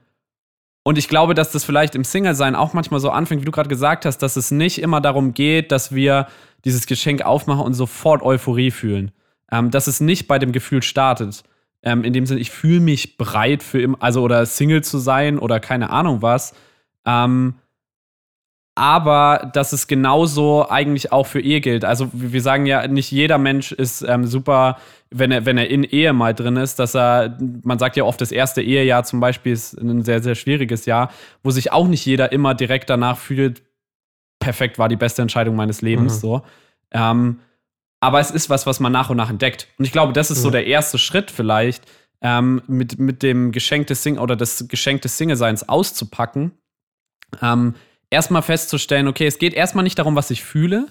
und 0.83 0.97
ich 0.97 1.07
glaube, 1.07 1.33
dass 1.33 1.51
das 1.51 1.63
vielleicht 1.63 1.95
im 1.95 2.03
Single-Sein 2.03 2.55
auch 2.55 2.73
manchmal 2.73 2.99
so 2.99 3.09
anfängt, 3.09 3.41
wie 3.41 3.45
du 3.45 3.51
gerade 3.51 3.69
gesagt 3.69 4.05
hast, 4.05 4.19
dass 4.19 4.35
es 4.35 4.51
nicht 4.51 4.81
immer 4.81 5.01
darum 5.01 5.33
geht, 5.33 5.71
dass 5.71 5.93
wir 5.93 6.27
dieses 6.65 6.87
Geschenk 6.87 7.21
aufmachen 7.21 7.63
und 7.63 7.73
sofort 7.73 8.21
Euphorie 8.21 8.71
fühlen. 8.71 9.11
Ähm, 9.51 9.71
dass 9.71 9.87
es 9.87 9.99
nicht 9.99 10.27
bei 10.27 10.39
dem 10.39 10.51
Gefühl 10.51 10.83
startet. 10.83 11.43
Ähm, 11.81 12.03
in 12.03 12.13
dem 12.13 12.25
Sinne, 12.25 12.39
ich 12.39 12.51
fühle 12.51 12.79
mich 12.79 13.17
bereit 13.17 13.63
für 13.63 13.81
im, 13.81 14.01
also 14.01 14.21
oder 14.21 14.45
Single 14.45 14.83
zu 14.83 14.99
sein 14.99 15.39
oder 15.39 15.59
keine 15.59 15.89
Ahnung 15.89 16.21
was. 16.21 16.53
Ähm, 17.05 17.55
aber 18.79 19.49
dass 19.53 19.73
es 19.73 19.87
genauso 19.87 20.69
eigentlich 20.69 21.11
auch 21.11 21.27
für 21.27 21.41
Ehe 21.41 21.59
gilt. 21.59 21.83
Also 21.83 22.09
wir 22.13 22.41
sagen 22.41 22.65
ja, 22.65 22.87
nicht 22.87 23.11
jeder 23.11 23.37
Mensch 23.37 23.73
ist 23.73 24.01
ähm, 24.03 24.25
super, 24.25 24.77
wenn 25.11 25.31
er, 25.31 25.45
wenn 25.45 25.57
er 25.57 25.69
in 25.69 25.83
Ehe 25.83 26.13
mal 26.13 26.33
drin 26.33 26.55
ist, 26.55 26.79
dass 26.79 26.95
er, 26.95 27.37
man 27.63 27.77
sagt 27.77 27.97
ja 27.97 28.05
oft, 28.05 28.21
das 28.21 28.31
erste 28.31 28.61
Ehejahr 28.61 29.03
zum 29.03 29.19
Beispiel 29.19 29.51
ist 29.51 29.73
ein 29.73 30.03
sehr, 30.03 30.23
sehr 30.23 30.35
schwieriges 30.35 30.85
Jahr, 30.85 31.11
wo 31.43 31.51
sich 31.51 31.73
auch 31.73 31.87
nicht 31.87 32.05
jeder 32.05 32.31
immer 32.31 32.55
direkt 32.55 32.89
danach 32.89 33.17
fühlt, 33.17 33.63
perfekt 34.39 34.79
war 34.79 34.87
die 34.87 34.95
beste 34.95 35.21
Entscheidung 35.21 35.57
meines 35.57 35.81
Lebens, 35.81 36.15
Mhm. 36.15 36.19
so. 36.19 36.41
Ähm, 36.91 37.39
aber 37.99 38.21
es 38.21 38.31
ist 38.31 38.49
was, 38.49 38.65
was 38.65 38.79
man 38.79 38.93
nach 38.93 39.09
und 39.09 39.17
nach 39.17 39.29
entdeckt. 39.29 39.67
Und 39.77 39.83
ich 39.83 39.91
glaube, 39.91 40.13
das 40.13 40.31
ist 40.31 40.41
so 40.41 40.47
Ja. 40.47 40.51
der 40.53 40.67
erste 40.67 40.97
Schritt 40.97 41.31
vielleicht, 41.31 41.83
ähm, 42.21 42.61
mit, 42.67 42.97
mit 42.97 43.23
dem 43.23 43.51
Geschenk 43.51 43.87
des 43.87 44.03
Sing 44.03 44.17
oder 44.17 44.37
das 44.37 44.69
Geschenk 44.69 45.01
des 45.01 45.17
Single-Seins 45.17 45.67
auszupacken. 45.67 46.51
Ähm, 47.41 47.75
erstmal 48.09 48.41
festzustellen, 48.41 49.07
okay, 49.07 49.25
es 49.27 49.37
geht 49.39 49.53
erstmal 49.53 49.83
nicht 49.83 49.99
darum, 49.99 50.15
was 50.15 50.31
ich 50.31 50.43
fühle, 50.43 50.87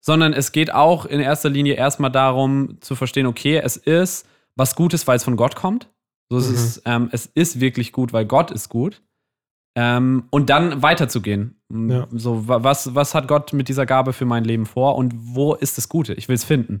sondern 0.00 0.32
es 0.32 0.52
geht 0.52 0.72
auch 0.72 1.04
in 1.06 1.20
erster 1.20 1.48
Linie 1.50 1.74
erstmal 1.74 2.10
darum 2.10 2.78
zu 2.80 2.94
verstehen, 2.94 3.26
okay, 3.26 3.58
es 3.62 3.76
ist 3.76 4.26
was 4.54 4.74
Gutes, 4.76 5.06
weil 5.06 5.16
es 5.16 5.24
von 5.24 5.36
Gott 5.36 5.56
kommt. 5.56 5.88
So 6.28 6.38
es 6.38 6.48
Mhm. 6.48 6.54
ist 6.54 6.82
ähm, 6.86 7.08
es 7.12 7.26
ist 7.26 7.60
wirklich 7.60 7.92
gut, 7.92 8.12
weil 8.12 8.24
Gott 8.24 8.50
ist 8.50 8.68
gut. 8.68 9.02
Ähm, 9.78 10.24
und 10.30 10.48
dann 10.48 10.82
weiterzugehen. 10.82 11.60
Ja. 11.70 12.06
So, 12.10 12.48
wa- 12.48 12.62
was, 12.62 12.94
was 12.94 13.14
hat 13.14 13.28
Gott 13.28 13.52
mit 13.52 13.68
dieser 13.68 13.84
Gabe 13.84 14.12
für 14.14 14.24
mein 14.24 14.44
Leben 14.44 14.64
vor 14.64 14.96
und 14.96 15.12
wo 15.16 15.54
ist 15.54 15.76
das 15.76 15.88
Gute? 15.90 16.14
Ich 16.14 16.28
will 16.28 16.34
es 16.36 16.44
finden. 16.44 16.80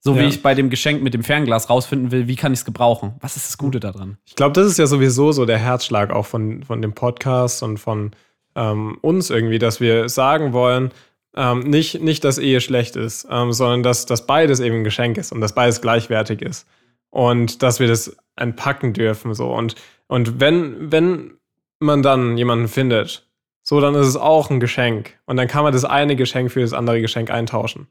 So 0.00 0.16
wie 0.16 0.20
Ja. 0.20 0.26
ich 0.28 0.42
bei 0.42 0.54
dem 0.54 0.68
Geschenk 0.68 1.02
mit 1.02 1.14
dem 1.14 1.24
Fernglas 1.24 1.70
rausfinden 1.70 2.10
will, 2.10 2.28
wie 2.28 2.36
kann 2.36 2.52
ich 2.52 2.58
es 2.58 2.64
gebrauchen? 2.66 3.14
Was 3.20 3.36
ist 3.36 3.46
das 3.48 3.56
Gute 3.56 3.80
daran? 3.80 4.18
Ich 4.26 4.34
glaube, 4.34 4.52
das 4.52 4.66
ist 4.66 4.78
ja 4.78 4.86
sowieso 4.86 5.32
so 5.32 5.46
der 5.46 5.56
Herzschlag 5.58 6.10
auch 6.12 6.26
von, 6.26 6.62
von 6.64 6.82
dem 6.82 6.92
Podcast 6.92 7.62
und 7.62 7.78
von 7.78 8.10
ähm, 8.54 8.98
uns 9.00 9.30
irgendwie, 9.30 9.58
dass 9.58 9.80
wir 9.80 10.08
sagen 10.08 10.52
wollen, 10.52 10.90
ähm, 11.36 11.60
nicht, 11.60 12.00
nicht, 12.00 12.24
dass 12.24 12.38
Ehe 12.38 12.60
schlecht 12.60 12.96
ist, 12.96 13.26
ähm, 13.30 13.52
sondern 13.52 13.82
dass, 13.82 14.06
dass 14.06 14.26
beides 14.26 14.60
eben 14.60 14.76
ein 14.76 14.84
Geschenk 14.84 15.16
ist 15.18 15.32
und 15.32 15.40
dass 15.40 15.54
beides 15.54 15.80
gleichwertig 15.80 16.42
ist. 16.42 16.66
Und 17.10 17.62
dass 17.62 17.80
wir 17.80 17.86
das 17.86 18.16
entpacken 18.36 18.92
dürfen. 18.92 19.34
So. 19.34 19.52
Und, 19.52 19.76
und 20.08 20.40
wenn, 20.40 20.90
wenn 20.90 21.34
man 21.78 22.02
dann 22.02 22.36
jemanden 22.36 22.68
findet, 22.68 23.28
so, 23.62 23.80
dann 23.80 23.94
ist 23.94 24.06
es 24.06 24.16
auch 24.16 24.50
ein 24.50 24.60
Geschenk. 24.60 25.18
Und 25.24 25.36
dann 25.36 25.48
kann 25.48 25.64
man 25.64 25.72
das 25.72 25.84
eine 25.84 26.16
Geschenk 26.16 26.52
für 26.52 26.60
das 26.60 26.72
andere 26.72 27.00
Geschenk 27.00 27.30
eintauschen. 27.30 27.88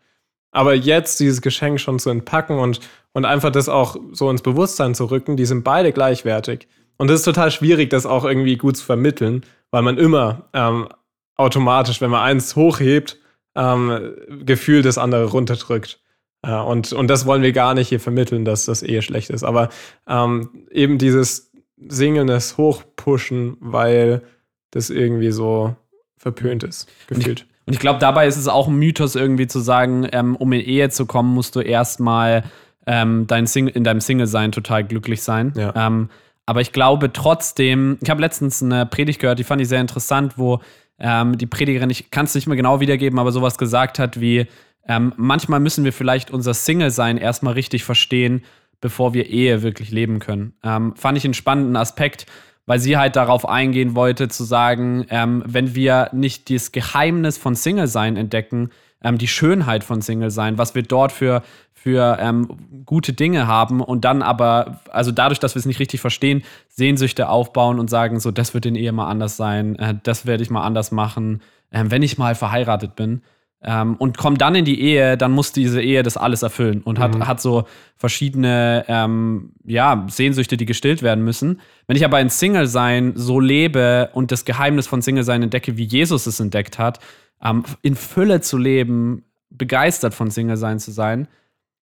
Aber 0.52 0.76
jetzt 0.76 1.20
dieses 1.20 1.42
Geschenk 1.42 1.80
schon 1.80 1.98
zu 2.00 2.12
entpacken 2.12 2.60
und, 2.60 2.80
und 3.14 3.26
einfach 3.26 3.52
das 3.52 3.70
auch 3.70 3.96
so 4.12 4.30
ins 4.30 4.44
Bewusstsein 4.44 4.94
zu 4.94 5.06
rücken, 5.06 5.36
die 5.36 5.46
sind 5.46 5.64
beide 5.64 5.92
gleichwertig. 5.92 6.68
Und 6.98 7.10
es 7.10 7.22
ist 7.22 7.26
total 7.26 7.50
schwierig, 7.50 7.90
das 7.90 8.06
auch 8.06 8.24
irgendwie 8.24 8.56
gut 8.56 8.78
zu 8.78 8.86
vermitteln, 8.86 9.44
weil 9.74 9.82
man 9.82 9.98
immer 9.98 10.50
ähm, 10.54 10.88
automatisch, 11.36 12.00
wenn 12.00 12.12
man 12.12 12.22
eins 12.22 12.56
hochhebt, 12.56 13.18
ähm, 13.56 14.14
Gefühl 14.46 14.84
das 14.84 15.00
andere 15.00 15.26
runterdrückt. 15.26 16.00
Äh, 16.44 16.54
und, 16.54 16.94
und 16.94 17.08
das 17.08 17.26
wollen 17.26 17.42
wir 17.42 17.54
gar 17.54 17.74
nicht 17.74 17.90
hier 17.90 18.00
vermitteln, 18.00 18.46
dass 18.46 18.66
das 18.66 18.84
Ehe 18.84 19.02
schlecht 19.02 19.32
ist. 19.32 19.44
Aber 19.44 19.70
ähm, 20.08 20.68
eben 20.70 21.00
dieses 21.00 21.52
Singen, 21.88 22.28
das 22.28 22.58
Hochpushen, 22.58 23.58
weil 23.62 24.22
das 24.70 24.92
irgendwie 24.92 25.32
so 25.32 25.76
verpönt 26.18 26.64
ist, 26.64 26.88
gefühlt. 27.08 27.48
Und 27.66 27.74
ich 27.74 27.80
glaube, 27.80 27.98
dabei 27.98 28.28
ist 28.28 28.38
es 28.38 28.48
auch 28.48 28.68
ein 28.68 28.76
Mythos 28.76 29.16
irgendwie 29.16 29.48
zu 29.48 29.60
sagen, 29.60 30.08
ähm, 30.12 30.36
um 30.36 30.54
in 30.54 30.62
Ehe 30.62 30.92
zu 30.92 31.08
kommen, 31.08 31.34
musst 31.34 31.56
du 31.56 31.62
erstmal 31.62 32.44
ähm, 32.86 33.26
dein 33.26 33.48
Sing 33.48 33.70
in 33.70 33.84
deinem 33.84 34.02
Single-Sein 34.02 34.52
total 34.52 34.84
glücklich 34.84 35.24
sein. 35.24 35.52
Ja. 35.58 35.74
Ähm, 35.76 36.10
aber 36.46 36.62
ich 36.62 36.72
glaube 36.72 37.14
trotzdem, 37.14 37.98
ich 38.02 38.10
habe 38.10 38.22
letztens 38.22 38.62
eine 38.62 38.86
Predigt 38.86 39.20
gehört, 39.20 39.40
die 39.40 39.44
fand 39.44 39.62
ich 39.62 39.68
sehr 39.68 39.82
interessant, 39.82 40.38
wo 40.38 40.60
ähm, 41.00 41.38
die 41.38 41.46
Predigerin, 41.46 41.90
ich 41.90 42.12
kann 42.12 42.26
es 42.26 42.36
nicht 42.36 42.48
mehr 42.48 42.58
genau 42.58 42.80
wiedergeben, 42.80 43.20
aber 43.20 43.32
sowas 43.32 43.58
gesagt 43.58 44.00
hat 44.00 44.20
wie, 44.20 44.48
ähm, 44.88 45.14
manchmal 45.16 45.60
müssen 45.60 45.86
wir 45.86 45.94
vielleicht 45.94 46.32
unser 46.32 46.54
Single-Sein 46.54 47.18
erstmal 47.18 47.54
richtig 47.54 47.84
verstehen, 47.84 48.44
bevor 48.82 49.14
wir 49.14 49.30
Ehe 49.30 49.64
wirklich 49.64 49.92
leben 49.92 50.20
können. 50.20 50.54
Ähm, 50.64 50.96
fand 50.96 51.18
ich 51.18 51.24
einen 51.24 51.34
spannenden 51.34 51.78
Aspekt, 51.78 52.26
weil 52.66 52.80
sie 52.80 52.98
halt 52.98 53.16
darauf 53.16 53.48
eingehen 53.48 53.96
wollte, 53.96 54.28
zu 54.28 54.44
sagen, 54.44 55.06
ähm, 55.10 55.44
wenn 55.46 55.76
wir 55.76 56.10
nicht 56.12 56.50
das 56.50 56.72
Geheimnis 56.72 57.38
von 57.38 57.56
Single-Sein 57.56 58.18
entdecken, 58.18 58.72
ähm, 59.04 59.18
die 59.18 59.28
Schönheit 59.28 59.84
von 59.84 60.02
Single-Sein, 60.02 60.58
was 60.58 60.76
wir 60.76 60.84
dort 60.84 61.12
für, 61.12 61.44
für 61.74 62.18
ähm, 62.20 62.48
gute 62.86 63.14
Dinge 63.14 63.48
haben 63.48 63.82
und 63.82 64.06
dann 64.06 64.22
aber, 64.22 64.80
also 64.92 65.12
dadurch, 65.12 65.40
dass 65.40 65.56
wir 65.56 65.60
es 65.60 65.66
nicht 65.66 65.80
richtig 65.80 66.02
verstehen, 66.02 66.44
Sehnsüchte 66.70 67.30
aufbauen 67.30 67.80
und 67.80 67.90
sagen, 67.90 68.20
so, 68.20 68.32
das 68.32 68.54
wird 68.54 68.66
in 68.66 68.76
Ehe 68.76 68.92
mal 68.92 69.10
anders 69.10 69.38
sein, 69.38 69.76
äh, 69.78 69.96
das 70.04 70.26
werde 70.26 70.44
ich 70.44 70.50
mal 70.50 70.64
anders 70.64 70.92
machen, 70.92 71.42
ähm, 71.72 71.92
wenn 71.92 72.02
ich 72.02 72.18
mal 72.18 72.36
verheiratet 72.36 72.96
bin. 72.96 73.22
Ähm, 73.66 73.96
und 73.96 74.18
kommt 74.18 74.42
dann 74.42 74.56
in 74.56 74.66
die 74.66 74.82
Ehe, 74.82 75.16
dann 75.16 75.32
muss 75.32 75.54
diese 75.54 75.82
Ehe 75.82 76.04
das 76.04 76.18
alles 76.18 76.44
erfüllen 76.44 76.82
und 76.82 77.00
hat, 77.00 77.16
Mhm. 77.16 77.28
hat 77.28 77.40
so 77.40 77.64
verschiedene 77.96 78.84
ähm, 78.90 79.54
ja, 79.64 80.06
Sehnsüchte, 80.10 80.58
die 80.58 80.66
gestillt 80.66 81.02
werden 81.02 81.24
müssen. 81.24 81.62
Wenn 81.88 81.96
ich 81.96 82.04
aber 82.04 82.20
in 82.20 82.28
Single-Sein 82.30 83.14
so 83.16 83.40
lebe 83.40 84.10
und 84.14 84.34
das 84.34 84.44
Geheimnis 84.44 84.86
von 84.88 85.02
Single-Sein 85.02 85.44
entdecke, 85.44 85.78
wie 85.78 85.86
Jesus 85.86 86.28
es 86.28 86.42
entdeckt 86.42 86.78
hat, 86.78 87.00
ähm, 87.44 87.64
in 87.82 87.96
Fülle 87.96 88.42
zu 88.42 88.58
leben, 88.58 89.24
begeistert 89.50 90.14
von 90.14 90.32
Single-Sein 90.32 90.80
zu 90.80 90.92
sein, 90.92 91.28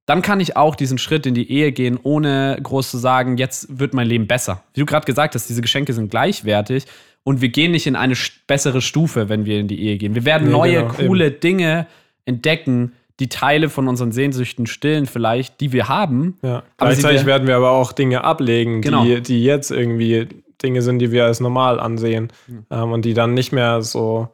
dann 0.05 0.21
kann 0.21 0.39
ich 0.39 0.57
auch 0.57 0.75
diesen 0.75 0.97
Schritt 0.97 1.25
in 1.25 1.35
die 1.35 1.49
Ehe 1.51 1.71
gehen, 1.71 1.97
ohne 2.01 2.57
groß 2.61 2.89
zu 2.91 2.97
sagen, 2.97 3.37
jetzt 3.37 3.79
wird 3.79 3.93
mein 3.93 4.07
Leben 4.07 4.27
besser. 4.27 4.63
Wie 4.73 4.79
du 4.81 4.85
gerade 4.85 5.05
gesagt 5.05 5.35
hast, 5.35 5.47
diese 5.47 5.61
Geschenke 5.61 5.93
sind 5.93 6.09
gleichwertig 6.11 6.85
und 7.23 7.41
wir 7.41 7.49
gehen 7.49 7.71
nicht 7.71 7.87
in 7.87 7.95
eine 7.95 8.15
bessere 8.47 8.81
Stufe, 8.81 9.29
wenn 9.29 9.45
wir 9.45 9.59
in 9.59 9.67
die 9.67 9.79
Ehe 9.81 9.97
gehen. 9.97 10.15
Wir 10.15 10.25
werden 10.25 10.47
Nee, 10.47 10.53
neue, 10.53 10.79
genau, 10.81 10.93
coole 10.93 11.31
Dinge 11.31 11.87
entdecken, 12.25 12.93
die 13.19 13.29
Teile 13.29 13.69
von 13.69 13.87
unseren 13.87 14.11
Sehnsüchten 14.11 14.65
stillen, 14.65 15.05
vielleicht, 15.05 15.61
die 15.61 15.71
wir 15.71 15.87
haben. 15.87 16.37
Ja. 16.41 16.63
Gleichzeitig 16.77 17.25
werden 17.25 17.47
wir 17.47 17.55
aber 17.55 17.71
auch 17.71 17.91
Dinge 17.91 18.23
ablegen, 18.23 18.81
Genau. 18.81 19.03
die, 19.05 19.21
die 19.21 19.43
jetzt 19.43 19.69
irgendwie 19.69 20.27
Dinge 20.63 20.81
sind, 20.81 20.99
die 20.99 21.11
wir 21.11 21.25
als 21.25 21.39
normal 21.39 21.79
ansehen 21.79 22.31
Mhm. 22.47 22.65
ähm, 22.71 22.91
und 22.91 23.05
die 23.05 23.13
dann 23.13 23.33
nicht 23.35 23.51
mehr 23.51 23.81
so 23.83 24.29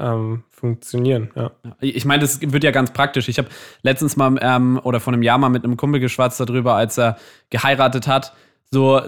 ähm, 0.00 0.42
funktionieren. 0.50 1.30
Ja. 1.34 1.50
Ich 1.80 2.04
meine, 2.04 2.22
das 2.22 2.40
wird 2.40 2.64
ja 2.64 2.70
ganz 2.70 2.92
praktisch. 2.92 3.28
Ich 3.28 3.38
habe 3.38 3.48
letztens 3.82 4.16
mal 4.16 4.36
ähm, 4.40 4.80
oder 4.82 5.00
vor 5.00 5.12
einem 5.12 5.22
Jahr 5.22 5.38
mal 5.38 5.48
mit 5.50 5.64
einem 5.64 5.76
Kumpel 5.76 6.00
geschwatzt 6.00 6.40
darüber, 6.40 6.74
als 6.74 6.98
er 6.98 7.16
geheiratet 7.50 8.06
hat. 8.06 8.32
So 8.70 9.00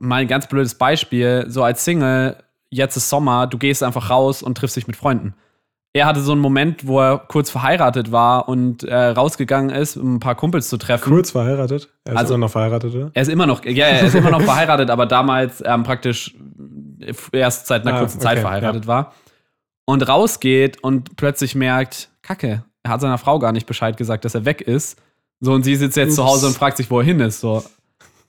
mal 0.00 0.22
ein 0.22 0.28
ganz 0.28 0.46
blödes 0.48 0.74
Beispiel. 0.74 1.44
So 1.48 1.62
als 1.62 1.84
Single, 1.84 2.36
jetzt 2.70 2.96
ist 2.96 3.08
Sommer, 3.08 3.46
du 3.46 3.58
gehst 3.58 3.82
einfach 3.82 4.10
raus 4.10 4.42
und 4.42 4.56
triffst 4.56 4.76
dich 4.76 4.86
mit 4.86 4.96
Freunden. 4.96 5.34
Er 5.92 6.06
hatte 6.06 6.20
so 6.20 6.30
einen 6.30 6.40
Moment, 6.40 6.86
wo 6.86 7.00
er 7.00 7.18
kurz 7.18 7.50
verheiratet 7.50 8.12
war 8.12 8.48
und 8.48 8.84
äh, 8.84 8.94
rausgegangen 8.94 9.70
ist, 9.70 9.96
um 9.96 10.14
ein 10.14 10.20
paar 10.20 10.36
Kumpels 10.36 10.68
zu 10.68 10.76
treffen. 10.76 11.12
Kurz 11.12 11.32
verheiratet. 11.32 11.88
Er 12.04 12.12
ist 12.12 12.18
Also- 12.18 12.34
immer 12.34 12.46
noch 12.46 12.52
verheiratet, 12.52 12.94
oder? 12.94 13.10
Er 13.12 13.22
ist 13.22 13.28
immer 13.28 13.46
noch, 13.46 13.64
ja, 13.64 13.86
er 13.86 14.06
ist 14.06 14.14
immer 14.14 14.30
noch 14.30 14.40
verheiratet, 14.52 14.88
aber 14.88 15.06
damals 15.06 15.60
ähm, 15.66 15.82
praktisch 15.82 16.36
erst 17.32 17.66
seit 17.66 17.82
einer 17.86 17.96
Ah, 17.96 17.98
kurzen 18.00 18.20
Zeit 18.20 18.34
okay, 18.34 18.42
verheiratet 18.42 18.86
war. 18.86 19.12
Und 19.90 20.08
rausgeht 20.08 20.82
und 20.84 21.16
plötzlich 21.16 21.56
merkt, 21.56 22.10
Kacke, 22.22 22.64
er 22.84 22.90
hat 22.90 23.00
seiner 23.00 23.18
Frau 23.18 23.40
gar 23.40 23.50
nicht 23.50 23.66
Bescheid 23.66 23.96
gesagt, 23.96 24.24
dass 24.24 24.36
er 24.36 24.44
weg 24.44 24.60
ist. 24.60 25.00
So, 25.40 25.52
und 25.52 25.64
sie 25.64 25.74
sitzt 25.74 25.96
jetzt 25.96 26.10
Ups. 26.10 26.16
zu 26.16 26.24
Hause 26.24 26.46
und 26.46 26.54
fragt 26.54 26.76
sich, 26.76 26.90
wo 26.90 27.00
er 27.00 27.04
hin 27.04 27.18
ist. 27.18 27.40
So. 27.40 27.64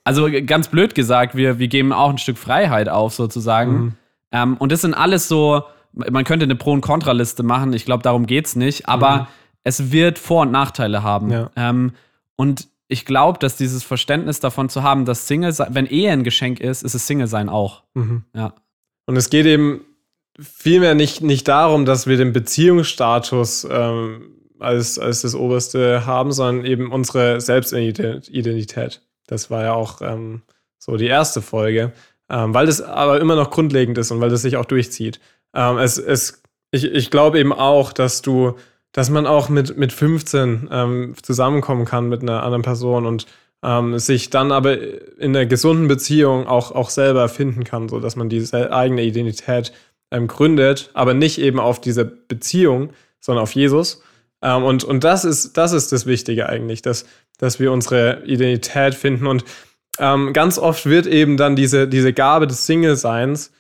Also 0.04 0.28
ganz 0.46 0.70
blöd 0.70 0.96
gesagt, 0.96 1.36
wir, 1.36 1.60
wir 1.60 1.68
geben 1.68 1.94
auch 1.94 2.10
ein 2.10 2.18
Stück 2.18 2.40
Freiheit 2.40 2.90
auf, 2.90 3.14
sozusagen. 3.14 3.72
Mhm. 3.72 3.94
Ähm, 4.32 4.58
und 4.58 4.72
das 4.72 4.82
sind 4.82 4.96
alles 4.96 5.28
so, 5.28 5.64
man 5.94 6.24
könnte 6.24 6.46
eine 6.46 6.56
Pro- 6.56 6.72
und 6.72 6.82
Kontraliste 6.82 7.44
machen, 7.44 7.74
ich 7.74 7.86
glaube, 7.86 8.02
darum 8.02 8.26
geht 8.26 8.48
es 8.48 8.56
nicht, 8.56 8.88
aber 8.88 9.18
mhm. 9.18 9.28
es 9.64 9.92
wird 9.92 10.18
Vor- 10.18 10.44
und 10.44 10.52
Nachteile 10.52 11.04
haben. 11.04 11.30
Ja. 11.30 11.52
Ähm, 11.56 11.92
und 12.38 12.70
ich 12.88 13.06
glaube, 13.06 13.38
dass 13.38 13.56
dieses 13.56 13.84
Verständnis 13.84 14.40
davon 14.40 14.68
zu 14.68 14.82
haben, 14.82 15.06
dass 15.06 15.28
Single 15.28 15.52
sein, 15.54 15.76
wenn 15.76 15.86
Ehe 15.86 16.12
ein 16.12 16.24
Geschenk 16.24 16.60
ist, 16.60 16.82
ist 16.82 16.96
es 16.96 17.06
Single 17.06 17.28
sein 17.28 17.50
auch. 17.50 17.84
Mhm. 17.94 18.24
Ja. 18.34 18.54
Und 19.06 19.16
es 19.16 19.30
geht 19.30 19.46
eben 19.46 19.82
vielmehr 20.42 20.96
nicht, 20.96 21.22
nicht 21.22 21.48
darum, 21.48 21.86
dass 21.86 22.08
wir 22.08 22.18
den 22.18 22.34
Beziehungsstatus 22.34 23.68
ähm, 23.70 24.32
als, 24.60 25.00
als 25.00 25.22
das 25.22 25.36
Oberste 25.36 26.06
haben, 26.06 26.32
sondern 26.32 26.66
eben 26.66 26.92
unsere 26.92 27.42
Selbstidentität. 27.42 29.02
Das 29.28 29.50
war 29.50 29.64
ja 29.64 29.74
auch 29.74 30.02
ähm, 30.02 30.42
so 30.78 30.98
die 30.98 31.08
erste 31.08 31.42
Folge, 31.42 31.94
ähm, 32.30 32.54
weil 32.54 32.66
das 32.66 32.82
aber 32.82 33.20
immer 33.20 33.36
noch 33.36 33.52
grundlegend 33.52 33.98
ist 33.98 34.12
und 34.12 34.22
weil 34.22 34.30
das 34.30 34.42
sich 34.42 34.58
auch 34.58 34.66
durchzieht. 34.66 35.20
Ähm, 35.54 35.78
es, 35.78 35.98
es, 35.98 36.44
ich 36.72 36.86
ich 36.86 37.12
glaube 37.12 37.40
eben 37.40 37.54
auch, 37.54 37.94
dass 37.94 38.22
du, 38.22 38.56
dass 38.92 39.10
man 39.10 39.26
auch 39.26 39.50
mit, 39.50 39.78
mit 39.78 39.94
15 39.94 40.70
ähm, 40.72 41.16
zusammenkommen 41.22 41.86
kann 41.86 42.10
mit 42.10 42.22
einer 42.22 42.44
anderen 42.44 42.62
Person 42.62 43.06
und 43.06 43.26
ähm, 43.64 44.00
sich 44.00 44.30
dann 44.30 44.52
aber 44.52 44.78
in 45.20 45.36
einer 45.36 45.46
gesunden 45.46 45.88
Beziehung 45.88 46.48
auch, 46.48 46.72
auch 46.72 46.90
selber 46.90 47.30
finden 47.30 47.64
kann, 47.64 47.90
so 47.90 48.00
dass 48.00 48.16
man 48.16 48.30
diese 48.30 48.74
eigene 48.74 49.04
Identität 49.04 49.72
ähm, 50.12 50.28
gründet, 50.28 50.92
aber 50.94 51.14
nicht 51.14 51.40
eben 51.40 51.60
auf 51.60 51.82
diese 51.82 52.06
Beziehung, 52.06 52.92
sondern 53.20 53.44
auf 53.44 53.54
Jesus. 53.54 54.04
Ähm, 54.42 54.64
und 54.64 54.84
und 54.84 55.04
das, 55.04 55.26
ist, 55.26 55.58
das 55.58 55.72
ist 55.74 55.92
das 55.92 56.06
Wichtige 56.06 56.50
eigentlich, 56.50 56.82
dass, 56.82 57.06
dass 57.38 57.60
wir 57.60 57.72
unsere 57.72 58.24
Identität 58.26 58.96
finden. 58.96 59.28
Und 59.28 59.44
ähm, 60.00 60.34
ganz 60.34 60.58
oft 60.58 60.86
wird 60.86 61.08
eben 61.08 61.38
dann 61.38 61.56
diese, 61.56 61.88
diese 61.88 62.14
Gabe 62.14 62.48
des 62.48 62.66
Single-Seins 62.66 63.52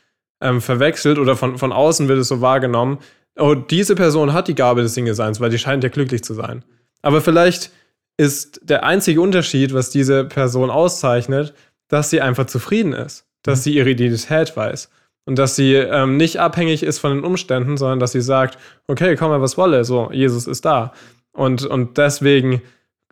ähm, 0.41 0.61
verwechselt 0.61 1.17
oder 1.17 1.35
von, 1.35 1.57
von 1.57 1.71
außen 1.71 2.07
wird 2.07 2.19
es 2.19 2.27
so 2.27 2.41
wahrgenommen. 2.41 2.99
Oh, 3.37 3.55
diese 3.55 3.95
Person 3.95 4.33
hat 4.33 4.47
die 4.47 4.55
Gabe 4.55 4.81
des 4.81 4.93
Single-Seins, 4.93 5.39
weil 5.39 5.49
die 5.49 5.59
scheint 5.59 5.83
ja 5.83 5.89
glücklich 5.89 6.23
zu 6.23 6.33
sein. 6.33 6.63
Aber 7.01 7.21
vielleicht 7.21 7.71
ist 8.17 8.59
der 8.63 8.83
einzige 8.83 9.21
Unterschied, 9.21 9.73
was 9.73 9.89
diese 9.89 10.25
Person 10.25 10.69
auszeichnet, 10.69 11.53
dass 11.87 12.09
sie 12.09 12.21
einfach 12.21 12.45
zufrieden 12.45 12.93
ist, 12.93 13.25
dass 13.43 13.59
mhm. 13.59 13.63
sie 13.63 13.75
ihre 13.75 13.89
Identität 13.91 14.55
weiß. 14.55 14.89
Und 15.25 15.38
dass 15.38 15.55
sie 15.55 15.75
ähm, 15.75 16.17
nicht 16.17 16.39
abhängig 16.39 16.84
ist 16.84 16.99
von 16.99 17.15
den 17.15 17.23
Umständen, 17.23 17.77
sondern 17.77 17.99
dass 17.99 18.12
sie 18.12 18.21
sagt, 18.21 18.57
okay, 18.88 19.15
komm 19.15 19.29
mal, 19.29 19.41
was 19.41 19.57
wolle, 19.57 19.86
so, 19.86 20.10
Jesus 20.12 20.47
ist 20.47 20.65
da. 20.65 20.93
Und, 21.31 21.65
und 21.65 21.97
deswegen 21.97 22.62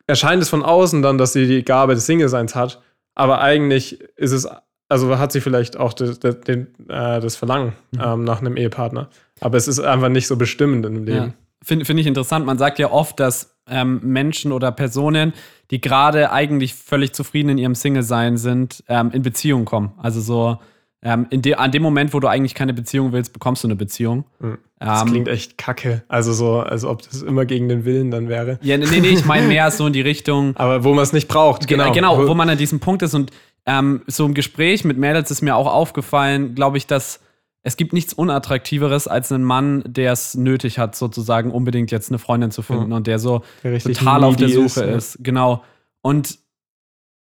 erscheint 0.07 0.41
es 0.41 0.49
von 0.49 0.63
außen 0.63 1.01
dann, 1.01 1.17
dass 1.17 1.33
sie 1.33 1.47
die 1.47 1.63
Gabe 1.63 1.93
des 1.93 2.05
Single-Seins 2.07 2.55
hat, 2.55 2.81
aber 3.15 3.41
eigentlich 3.41 4.01
ist 4.15 4.31
es, 4.31 4.47
also 4.87 5.19
hat 5.19 5.31
sie 5.31 5.41
vielleicht 5.41 5.77
auch 5.77 5.93
das, 5.93 6.19
das, 6.19 6.35
äh, 6.47 6.65
das 6.87 7.35
Verlangen 7.35 7.73
mhm. 7.91 8.01
ähm, 8.03 8.23
nach 8.23 8.39
einem 8.39 8.57
Ehepartner. 8.57 9.09
Aber 9.39 9.57
es 9.57 9.67
ist 9.67 9.79
einfach 9.79 10.09
nicht 10.09 10.27
so 10.27 10.35
bestimmend 10.35 10.85
im 10.85 11.03
Leben. 11.03 11.27
Ja. 11.27 11.33
Finde 11.61 11.85
find 11.85 11.99
ich 11.99 12.07
interessant. 12.07 12.45
Man 12.45 12.57
sagt 12.57 12.79
ja 12.79 12.89
oft, 12.89 13.19
dass 13.19 13.57
ähm, 13.67 13.99
Menschen 14.01 14.51
oder 14.51 14.71
Personen, 14.71 15.33
die 15.69 15.81
gerade 15.81 16.31
eigentlich 16.31 16.73
völlig 16.73 17.13
zufrieden 17.13 17.49
in 17.49 17.57
ihrem 17.57 17.75
Single-Sein 17.75 18.37
sind, 18.37 18.83
ähm, 18.87 19.11
in 19.11 19.21
Beziehung 19.21 19.65
kommen. 19.65 19.91
Also 19.97 20.21
so 20.21 20.59
ähm, 21.01 21.27
de 21.31 21.53
an 21.55 21.71
dem 21.71 21.81
Moment, 21.81 22.13
wo 22.13 22.19
du 22.19 22.27
eigentlich 22.27 22.55
keine 22.55 22.73
Beziehung 22.73 23.13
willst, 23.13 23.31
bekommst 23.31 23.63
du 23.63 23.67
eine 23.67 23.75
Beziehung. 23.75 24.25
Mhm. 24.39 24.57
Das 24.79 25.01
ähm, 25.01 25.07
klingt 25.09 25.27
echt 25.27 25.57
kacke. 25.57 26.03
Also 26.07 26.33
so, 26.33 26.59
als 26.59 26.83
ob 26.83 27.01
das 27.03 27.21
immer 27.21 27.45
gegen 27.45 27.69
den 27.69 27.85
Willen 27.85 28.11
dann 28.11 28.27
wäre. 28.27 28.59
Ja, 28.61 28.77
nee, 28.77 28.85
nee, 28.99 29.07
ich 29.07 29.25
meine 29.25 29.47
mehr 29.47 29.71
so 29.71 29.87
in 29.87 29.93
die 29.93 30.01
Richtung. 30.01 30.55
Aber 30.57 30.83
wo 30.83 30.93
man 30.93 31.03
es 31.03 31.13
nicht 31.13 31.27
braucht, 31.27 31.67
genau. 31.67 31.91
Genau, 31.91 32.27
wo 32.27 32.33
man 32.33 32.49
an 32.49 32.57
diesem 32.57 32.79
Punkt 32.79 33.01
ist. 33.01 33.13
Und 33.13 33.31
ähm, 33.65 34.01
so 34.07 34.25
im 34.25 34.33
Gespräch 34.33 34.83
mit 34.83 34.97
Mädels 34.97 35.31
ist 35.31 35.41
mir 35.41 35.55
auch 35.55 35.67
aufgefallen, 35.67 36.55
glaube 36.55 36.77
ich, 36.77 36.87
dass 36.87 37.21
es 37.61 37.77
gibt 37.77 37.93
nichts 37.93 38.13
Unattraktiveres 38.13 39.07
als 39.07 39.31
einen 39.31 39.43
Mann, 39.43 39.83
der 39.85 40.13
es 40.13 40.35
nötig 40.35 40.79
hat, 40.79 40.95
sozusagen 40.95 41.51
unbedingt 41.51 41.91
jetzt 41.91 42.09
eine 42.09 42.17
Freundin 42.17 42.51
zu 42.51 42.61
finden 42.61 42.87
mhm. 42.87 42.93
und 42.93 43.07
der 43.07 43.19
so 43.19 43.41
der 43.63 43.79
total 43.79 44.23
auf 44.23 44.37
der 44.37 44.49
Suche 44.49 44.83
ist. 44.83 45.15
ist. 45.15 45.23
Genau. 45.23 45.63
Und 46.01 46.39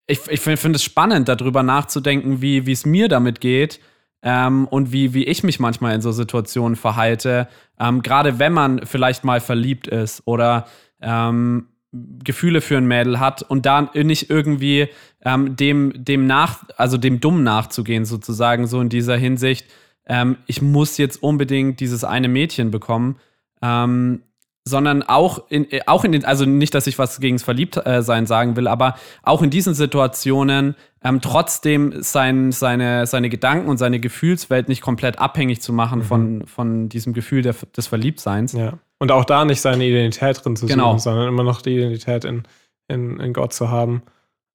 ich, 0.09 0.27
ich 0.29 0.41
finde 0.41 0.77
es 0.77 0.83
spannend, 0.83 1.29
darüber 1.29 1.63
nachzudenken, 1.63 2.43
wie 2.43 2.71
es 2.71 2.85
mir 2.85 3.09
damit 3.09 3.41
geht 3.41 3.79
ähm, 4.23 4.67
und 4.67 4.91
wie, 4.91 5.15
wie 5.15 5.25
ich 5.25 5.45
mich 5.45 5.61
manchmal 5.61 5.95
in 5.95 6.01
so 6.01 6.11
Situationen 6.13 6.77
verhalte. 6.77 7.47
Ähm, 7.79 8.03
Gerade 8.03 8.39
wenn 8.39 8.53
man 8.53 8.85
vielleicht 8.87 9.23
mal 9.23 9.41
verliebt 9.41 9.87
ist 9.87 10.23
oder 10.25 10.67
ähm, 11.01 11.69
Gefühle 11.93 12.61
für 12.61 12.77
ein 12.77 12.87
Mädel 12.87 13.21
hat 13.21 13.43
und 13.43 13.65
da 13.65 13.83
nicht 13.95 14.31
irgendwie 14.31 14.89
ähm, 15.25 15.57
dem, 15.57 15.93
dem 15.95 16.27
nach, 16.27 16.65
also 16.77 16.97
dem 16.97 17.21
Dumm 17.21 17.43
nachzugehen, 17.43 18.05
sozusagen, 18.05 18.67
so 18.67 18.81
in 18.81 18.89
dieser 18.89 19.17
Hinsicht, 19.17 19.67
ähm, 20.07 20.37
ich 20.47 20.63
muss 20.63 20.99
jetzt 20.99 21.23
unbedingt 21.23 21.81
dieses 21.81 22.03
eine 22.05 22.29
Mädchen 22.29 22.71
bekommen. 22.71 23.17
Ähm, 23.63 24.23
sondern 24.69 25.03
auch 25.03 25.45
in, 25.49 25.71
äh, 25.71 25.81
auch 25.87 26.05
in 26.05 26.13
den, 26.13 26.25
also 26.25 26.45
nicht, 26.45 26.75
dass 26.75 26.87
ich 26.87 26.99
was 26.99 27.21
gegen 27.21 27.37
das 27.37 27.43
Verliebtsein 27.43 28.27
sagen 28.27 28.57
will, 28.57 28.69
aber 28.69 28.95
auch 29.23 29.43
in 29.43 29.51
diesen 29.51 29.75
Situationen 29.75 30.77
ähm, 31.03 31.21
trotzdem 31.21 32.03
sein, 32.03 32.53
seine, 32.53 33.07
seine 33.07 33.29
Gedanken 33.29 33.69
und 33.69 33.79
seine 33.79 34.01
Gefühlswelt 34.01 34.69
nicht 34.69 34.83
komplett 34.83 35.19
abhängig 35.19 35.61
zu 35.61 35.73
machen 35.73 36.01
mhm. 36.01 36.05
von, 36.05 36.47
von 36.47 36.89
diesem 36.89 37.13
Gefühl 37.13 37.43
der, 37.43 37.55
des 37.77 37.87
Verliebtseins. 37.87 38.53
Ja. 38.53 38.75
Und 38.99 39.13
auch 39.13 39.25
da 39.25 39.45
nicht 39.45 39.61
seine 39.61 39.87
Identität 39.87 40.45
drin 40.45 40.57
zu 40.57 40.67
genau. 40.67 40.91
suchen, 40.91 40.99
sondern 41.01 41.29
immer 41.29 41.45
noch 41.45 41.63
die 41.63 41.77
Identität 41.77 42.25
in, 42.25 42.43
in, 42.89 43.21
in 43.21 43.33
Gott 43.33 43.53
zu 43.53 43.71
haben. 43.71 44.03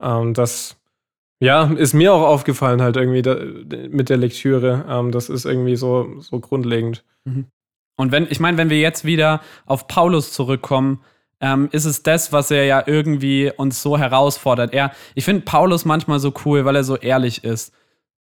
Ähm, 0.02 0.34
das 0.34 0.76
ja, 1.40 1.66
ist 1.66 1.94
mir 1.94 2.14
auch 2.14 2.22
aufgefallen 2.22 2.82
halt 2.82 2.96
irgendwie 2.96 3.22
da, 3.22 3.36
mit 3.90 4.10
der 4.10 4.18
Lektüre. 4.18 4.86
Ähm, 4.88 5.12
das 5.12 5.30
ist 5.30 5.46
irgendwie 5.46 5.76
so, 5.76 6.20
so 6.20 6.40
grundlegend. 6.40 7.04
Mhm. 7.26 7.48
Und 7.96 8.12
wenn, 8.12 8.28
ich 8.30 8.40
meine, 8.40 8.58
wenn 8.58 8.70
wir 8.70 8.80
jetzt 8.80 9.06
wieder 9.06 9.42
auf 9.66 9.88
Paulus 9.88 10.34
zurückkommen, 10.34 11.02
ähm, 11.40 11.70
ist 11.72 11.86
es 11.86 12.04
das, 12.04 12.32
was 12.32 12.52
er 12.52 12.66
ja 12.66 12.84
irgendwie 12.86 13.52
uns 13.56 13.82
so 13.82 13.98
herausfordert. 13.98 14.74
Er, 14.74 14.92
ich 15.14 15.26
finde 15.26 15.42
Paulus 15.42 15.86
manchmal 15.86 16.20
so 16.20 16.34
cool, 16.46 16.66
weil 16.66 16.76
er 16.76 16.84
so 16.84 16.96
ehrlich 16.96 17.44
ist. 17.44 17.74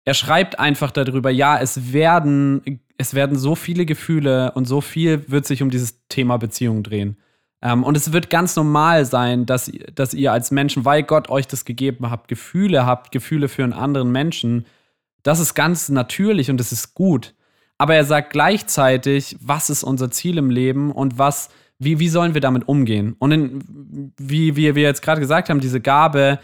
Er 0.05 0.13
schreibt 0.13 0.59
einfach 0.59 0.91
darüber, 0.91 1.29
ja, 1.29 1.57
es 1.57 1.93
werden, 1.93 2.81
es 2.97 3.13
werden 3.13 3.37
so 3.37 3.55
viele 3.55 3.85
Gefühle 3.85 4.51
und 4.51 4.65
so 4.65 4.81
viel 4.81 5.23
wird 5.29 5.45
sich 5.45 5.63
um 5.63 5.69
dieses 5.69 6.05
Thema 6.09 6.37
Beziehung 6.37 6.83
drehen. 6.83 7.17
Ähm, 7.61 7.83
und 7.83 7.95
es 7.95 8.11
wird 8.11 8.29
ganz 8.29 8.55
normal 8.55 9.05
sein, 9.05 9.45
dass, 9.45 9.71
dass 9.95 10.13
ihr 10.13 10.33
als 10.33 10.51
Menschen, 10.51 10.83
weil 10.85 11.03
Gott 11.03 11.29
euch 11.29 11.47
das 11.47 11.65
gegeben 11.65 12.11
habt, 12.11 12.27
Gefühle 12.27 12.85
habt, 12.85 13.11
Gefühle 13.11 13.47
für 13.47 13.63
einen 13.63 13.73
anderen 13.73 14.11
Menschen. 14.11 14.65
Das 15.23 15.39
ist 15.39 15.53
ganz 15.55 15.87
natürlich 15.87 16.51
und 16.51 16.57
das 16.57 16.73
ist 16.73 16.93
gut 16.93 17.33
aber 17.83 17.95
er 17.95 18.05
sagt 18.05 18.31
gleichzeitig, 18.31 19.35
was 19.41 19.69
ist 19.69 19.83
unser 19.83 20.09
Ziel 20.09 20.37
im 20.37 20.49
Leben 20.49 20.89
und 20.89 21.17
was, 21.17 21.49
wie, 21.79 21.99
wie 21.99 22.07
sollen 22.07 22.33
wir 22.33 22.39
damit 22.39 22.65
umgehen? 22.69 23.13
Und 23.19 23.31
in, 23.33 24.13
wie, 24.17 24.55
wie 24.55 24.73
wir 24.73 24.83
jetzt 24.83 25.01
gerade 25.01 25.19
gesagt 25.19 25.49
haben, 25.49 25.59
diese 25.59 25.81
Gabe, 25.81 26.39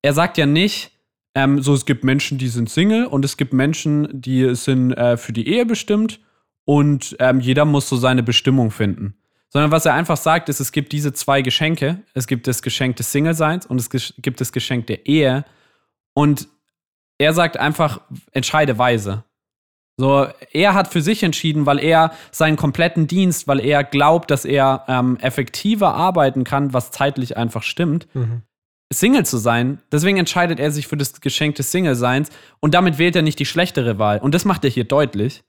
er 0.00 0.14
sagt 0.14 0.38
ja 0.38 0.46
nicht, 0.46 0.92
ähm, 1.34 1.60
so 1.60 1.74
es 1.74 1.84
gibt 1.84 2.04
Menschen, 2.04 2.38
die 2.38 2.48
sind 2.48 2.70
Single 2.70 3.04
und 3.04 3.22
es 3.22 3.36
gibt 3.36 3.52
Menschen, 3.52 4.08
die 4.18 4.54
sind 4.54 4.94
äh, 4.94 5.18
für 5.18 5.34
die 5.34 5.46
Ehe 5.46 5.66
bestimmt 5.66 6.20
und 6.64 7.14
ähm, 7.20 7.40
jeder 7.40 7.66
muss 7.66 7.86
so 7.86 7.98
seine 7.98 8.22
Bestimmung 8.22 8.70
finden. 8.70 9.12
Sondern 9.50 9.70
was 9.70 9.84
er 9.84 9.92
einfach 9.92 10.16
sagt, 10.16 10.48
ist, 10.48 10.58
es 10.58 10.72
gibt 10.72 10.92
diese 10.92 11.12
zwei 11.12 11.42
Geschenke. 11.42 12.02
Es 12.14 12.26
gibt 12.26 12.46
das 12.46 12.62
Geschenk 12.62 12.96
des 12.96 13.12
Single-Seins 13.12 13.66
und 13.66 13.78
es 13.78 13.90
gibt 13.90 14.40
das 14.40 14.52
Geschenk 14.52 14.86
der 14.86 15.04
Ehe. 15.04 15.44
Und 16.14 16.48
er 17.18 17.34
sagt 17.34 17.58
einfach, 17.58 18.00
entscheide 18.32 18.78
weise. 18.78 19.24
So, 20.00 20.28
er 20.52 20.74
hat 20.74 20.86
für 20.86 21.02
sich 21.02 21.24
entschieden, 21.24 21.66
weil 21.66 21.80
er 21.80 22.12
seinen 22.30 22.56
kompletten 22.56 23.08
Dienst, 23.08 23.48
weil 23.48 23.58
er 23.58 23.82
glaubt, 23.82 24.30
dass 24.30 24.44
er 24.44 24.84
ähm, 24.86 25.18
effektiver 25.20 25.92
arbeiten 25.92 26.44
kann, 26.44 26.72
was 26.72 26.92
zeitlich 26.92 27.36
einfach 27.36 27.64
stimmt, 27.64 28.06
mhm. 28.14 28.42
Single 28.92 29.26
zu 29.26 29.38
sein. 29.38 29.82
Deswegen 29.90 30.16
entscheidet 30.16 30.60
er 30.60 30.70
sich 30.70 30.86
für 30.86 30.96
das 30.96 31.20
Geschenk 31.20 31.56
des 31.56 31.72
Single-Seins 31.72 32.30
und 32.60 32.74
damit 32.74 32.98
wählt 32.98 33.16
er 33.16 33.22
nicht 33.22 33.40
die 33.40 33.44
schlechtere 33.44 33.98
Wahl. 33.98 34.20
Und 34.20 34.36
das 34.36 34.44
macht 34.44 34.64
er 34.64 34.70
hier 34.70 34.84
deutlich. 34.84 35.42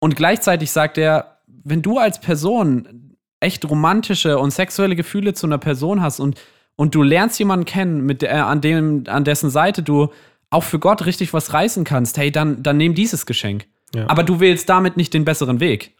Und 0.00 0.16
gleichzeitig 0.16 0.72
sagt 0.72 0.98
er, 0.98 1.38
wenn 1.46 1.80
du 1.80 1.98
als 1.98 2.20
Person 2.20 3.16
echt 3.38 3.70
romantische 3.70 4.36
und 4.38 4.50
sexuelle 4.50 4.96
Gefühle 4.96 5.32
zu 5.32 5.46
einer 5.46 5.58
Person 5.58 6.02
hast 6.02 6.18
und, 6.18 6.40
und 6.74 6.96
du 6.96 7.04
lernst 7.04 7.38
jemanden 7.38 7.66
kennen, 7.66 8.04
mit 8.04 8.20
der, 8.20 8.48
an, 8.48 8.60
dem, 8.60 9.04
an 9.06 9.22
dessen 9.22 9.48
Seite 9.48 9.84
du 9.84 10.08
auch 10.54 10.64
für 10.64 10.78
Gott 10.78 11.04
richtig 11.04 11.32
was 11.34 11.52
reißen 11.52 11.84
kannst, 11.84 12.16
hey, 12.16 12.30
dann, 12.30 12.62
dann 12.62 12.76
nimm 12.76 12.94
dieses 12.94 13.26
Geschenk. 13.26 13.66
Ja. 13.94 14.08
Aber 14.08 14.22
du 14.22 14.40
wählst 14.40 14.68
damit 14.68 14.96
nicht 14.96 15.12
den 15.12 15.24
besseren 15.24 15.60
Weg. 15.60 15.94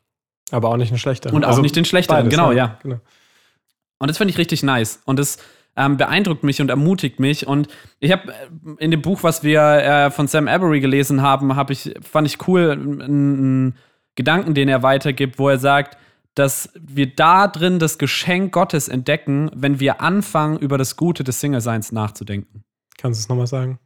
Aber 0.50 0.68
auch 0.68 0.76
nicht 0.76 0.90
den 0.90 0.98
schlechteren. 0.98 1.34
Und 1.34 1.44
auch 1.44 1.50
also 1.50 1.62
nicht 1.62 1.76
den 1.76 1.84
schlechteren, 1.84 2.24
beides, 2.24 2.30
genau, 2.30 2.52
ja. 2.52 2.78
Genau. 2.82 3.00
Und 3.98 4.08
das 4.08 4.18
finde 4.18 4.32
ich 4.32 4.38
richtig 4.38 4.62
nice. 4.62 5.00
Und 5.04 5.18
das 5.18 5.38
ähm, 5.76 5.96
beeindruckt 5.96 6.44
mich 6.44 6.60
und 6.60 6.70
ermutigt 6.70 7.18
mich. 7.18 7.46
Und 7.46 7.68
ich 8.00 8.12
habe 8.12 8.32
äh, 8.32 8.34
in 8.78 8.90
dem 8.90 9.02
Buch, 9.02 9.22
was 9.22 9.42
wir 9.42 9.60
äh, 9.60 10.10
von 10.10 10.28
Sam 10.28 10.48
Avery 10.48 10.80
gelesen 10.80 11.22
haben, 11.22 11.56
habe 11.56 11.72
ich, 11.72 11.94
fand 12.02 12.26
ich 12.26 12.46
cool, 12.46 12.70
ein, 12.72 13.00
ein 13.00 13.74
Gedanken, 14.14 14.54
den 14.54 14.68
er 14.68 14.82
weitergibt, 14.82 15.38
wo 15.38 15.48
er 15.48 15.58
sagt, 15.58 15.98
dass 16.34 16.70
wir 16.74 17.14
da 17.14 17.48
drin 17.48 17.78
das 17.78 17.98
Geschenk 17.98 18.52
Gottes 18.52 18.88
entdecken, 18.88 19.50
wenn 19.54 19.80
wir 19.80 20.00
anfangen, 20.00 20.58
über 20.58 20.78
das 20.78 20.96
Gute 20.96 21.24
des 21.24 21.40
Single-Seins 21.40 21.92
nachzudenken. 21.92 22.64
Kannst 22.98 23.20
du 23.20 23.24
es 23.24 23.28
nochmal 23.28 23.46
sagen? 23.46 23.78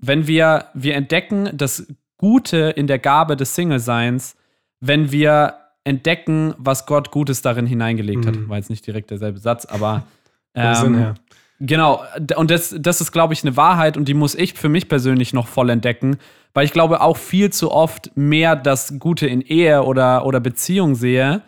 Wenn 0.00 0.26
wir, 0.26 0.66
wir 0.74 0.94
entdecken 0.94 1.50
das 1.52 1.86
Gute 2.16 2.72
in 2.76 2.86
der 2.86 2.98
Gabe 2.98 3.36
des 3.36 3.54
Single-Seins, 3.54 4.36
wenn 4.80 5.12
wir 5.12 5.54
entdecken, 5.84 6.54
was 6.58 6.86
Gott 6.86 7.10
Gutes 7.10 7.40
darin 7.42 7.66
hineingelegt 7.66 8.26
hat. 8.26 8.36
Mhm. 8.36 8.48
War 8.48 8.58
jetzt 8.58 8.70
nicht 8.70 8.86
direkt 8.86 9.10
derselbe 9.10 9.38
Satz, 9.38 9.64
aber 9.64 10.04
Vom 10.54 10.74
Sinn 10.74 10.94
ähm, 10.94 10.98
her. 10.98 11.14
Genau, 11.60 12.04
und 12.36 12.52
das, 12.52 12.74
das 12.78 13.00
ist, 13.00 13.10
glaube 13.10 13.34
ich, 13.34 13.42
eine 13.42 13.56
Wahrheit 13.56 13.96
und 13.96 14.06
die 14.06 14.14
muss 14.14 14.36
ich 14.36 14.54
für 14.54 14.68
mich 14.68 14.88
persönlich 14.88 15.32
noch 15.32 15.48
voll 15.48 15.70
entdecken, 15.70 16.18
weil 16.54 16.64
ich 16.64 16.72
glaube 16.72 17.00
auch 17.00 17.16
viel 17.16 17.50
zu 17.50 17.72
oft 17.72 18.16
mehr 18.16 18.54
das 18.54 19.00
Gute 19.00 19.26
in 19.26 19.40
Ehe 19.40 19.82
oder, 19.82 20.24
oder 20.24 20.38
Beziehung 20.38 20.94
sehe 20.94 21.42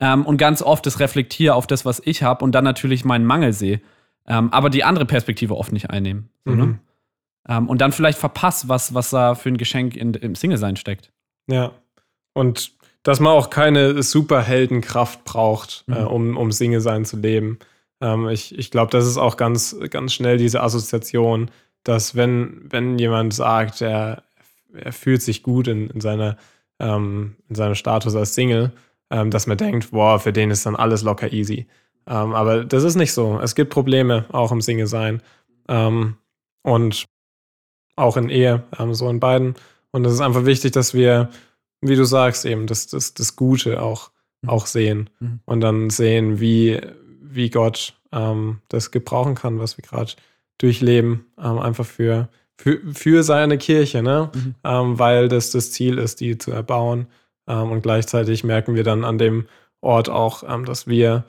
ähm, 0.00 0.24
und 0.24 0.38
ganz 0.38 0.62
oft 0.62 0.86
das 0.86 0.98
reflektiere 0.98 1.54
auf 1.54 1.66
das, 1.66 1.84
was 1.84 2.00
ich 2.02 2.22
habe 2.22 2.42
und 2.42 2.52
dann 2.52 2.64
natürlich 2.64 3.04
meinen 3.04 3.26
Mangel 3.26 3.52
sehe, 3.52 3.82
ähm, 4.26 4.50
aber 4.50 4.70
die 4.70 4.82
andere 4.82 5.04
Perspektive 5.04 5.54
oft 5.54 5.72
nicht 5.72 5.90
einnehmen. 5.90 6.30
So, 6.46 6.54
ne? 6.54 6.78
Ähm, 7.48 7.68
und 7.68 7.80
dann 7.80 7.92
vielleicht 7.92 8.18
verpasst, 8.18 8.68
was, 8.68 8.94
was 8.94 9.10
da 9.10 9.34
für 9.34 9.48
ein 9.48 9.56
Geschenk 9.56 9.96
in, 9.96 10.14
im 10.14 10.34
Single-Sein 10.34 10.76
steckt. 10.76 11.10
Ja. 11.48 11.72
Und 12.34 12.72
dass 13.02 13.18
man 13.18 13.32
auch 13.32 13.48
keine 13.50 14.02
Superheldenkraft 14.02 15.24
braucht, 15.24 15.84
Mhm. 15.86 15.94
äh, 15.94 16.00
um, 16.00 16.36
um 16.36 16.52
Single-Sein 16.52 17.04
zu 17.04 17.16
leben. 17.16 17.58
Ähm, 18.00 18.28
ich 18.28 18.56
ich 18.58 18.70
glaube, 18.70 18.90
das 18.92 19.06
ist 19.06 19.16
auch 19.16 19.36
ganz, 19.36 19.76
ganz 19.90 20.12
schnell 20.12 20.36
diese 20.36 20.62
Assoziation, 20.62 21.50
dass 21.82 22.14
wenn, 22.14 22.60
wenn 22.70 22.98
jemand 22.98 23.32
sagt, 23.32 23.80
er, 23.80 24.22
er 24.74 24.92
fühlt 24.92 25.22
sich 25.22 25.42
gut 25.42 25.66
in, 25.66 25.88
in, 25.88 26.00
seiner, 26.00 26.36
ähm, 26.78 27.36
in 27.48 27.54
seinem 27.54 27.74
Status 27.74 28.14
als 28.14 28.34
Single, 28.34 28.72
ähm, 29.10 29.30
dass 29.30 29.46
man 29.46 29.56
denkt, 29.56 29.90
boah, 29.90 30.20
für 30.20 30.32
den 30.32 30.50
ist 30.50 30.66
dann 30.66 30.76
alles 30.76 31.02
locker 31.02 31.32
easy. 31.32 31.66
Ähm, 32.06 32.34
aber 32.34 32.64
das 32.64 32.84
ist 32.84 32.96
nicht 32.96 33.12
so. 33.12 33.40
Es 33.40 33.54
gibt 33.54 33.72
Probleme 33.72 34.26
auch 34.30 34.52
im 34.52 34.60
Single-Sein. 34.60 35.22
Ähm, 35.68 36.16
und 36.62 37.06
auch 38.00 38.16
in 38.16 38.28
Ehe, 38.28 38.62
ähm, 38.78 38.94
so 38.94 39.08
in 39.08 39.20
beiden. 39.20 39.54
Und 39.92 40.04
es 40.06 40.14
ist 40.14 40.20
einfach 40.20 40.44
wichtig, 40.44 40.72
dass 40.72 40.94
wir, 40.94 41.30
wie 41.80 41.96
du 41.96 42.04
sagst, 42.04 42.44
eben 42.44 42.66
das, 42.66 42.86
das, 42.88 43.14
das 43.14 43.36
Gute 43.36 43.82
auch, 43.82 44.10
Mhm. 44.42 44.48
auch 44.48 44.66
sehen 44.66 45.10
Mhm. 45.20 45.40
und 45.44 45.60
dann 45.60 45.90
sehen, 45.90 46.40
wie, 46.40 46.80
wie 47.20 47.50
Gott 47.50 47.94
ähm, 48.12 48.60
das 48.68 48.90
gebrauchen 48.90 49.34
kann, 49.34 49.58
was 49.58 49.76
wir 49.76 49.82
gerade 49.82 50.12
durchleben, 50.58 51.26
ähm, 51.38 51.58
einfach 51.58 51.84
für, 51.86 52.28
für, 52.58 52.80
für 52.94 53.22
seine 53.22 53.58
Kirche, 53.58 54.02
ne? 54.02 54.30
Mhm. 54.34 54.54
Ähm, 54.64 54.98
weil 54.98 55.28
das 55.28 55.50
das 55.50 55.72
Ziel 55.72 55.98
ist, 55.98 56.20
die 56.20 56.38
zu 56.38 56.52
erbauen. 56.52 57.06
Ähm, 57.48 57.70
und 57.70 57.82
gleichzeitig 57.82 58.42
merken 58.44 58.74
wir 58.74 58.84
dann 58.84 59.04
an 59.04 59.18
dem 59.18 59.46
Ort 59.82 60.08
auch, 60.08 60.42
ähm, 60.46 60.64
dass 60.64 60.86
wir 60.86 61.24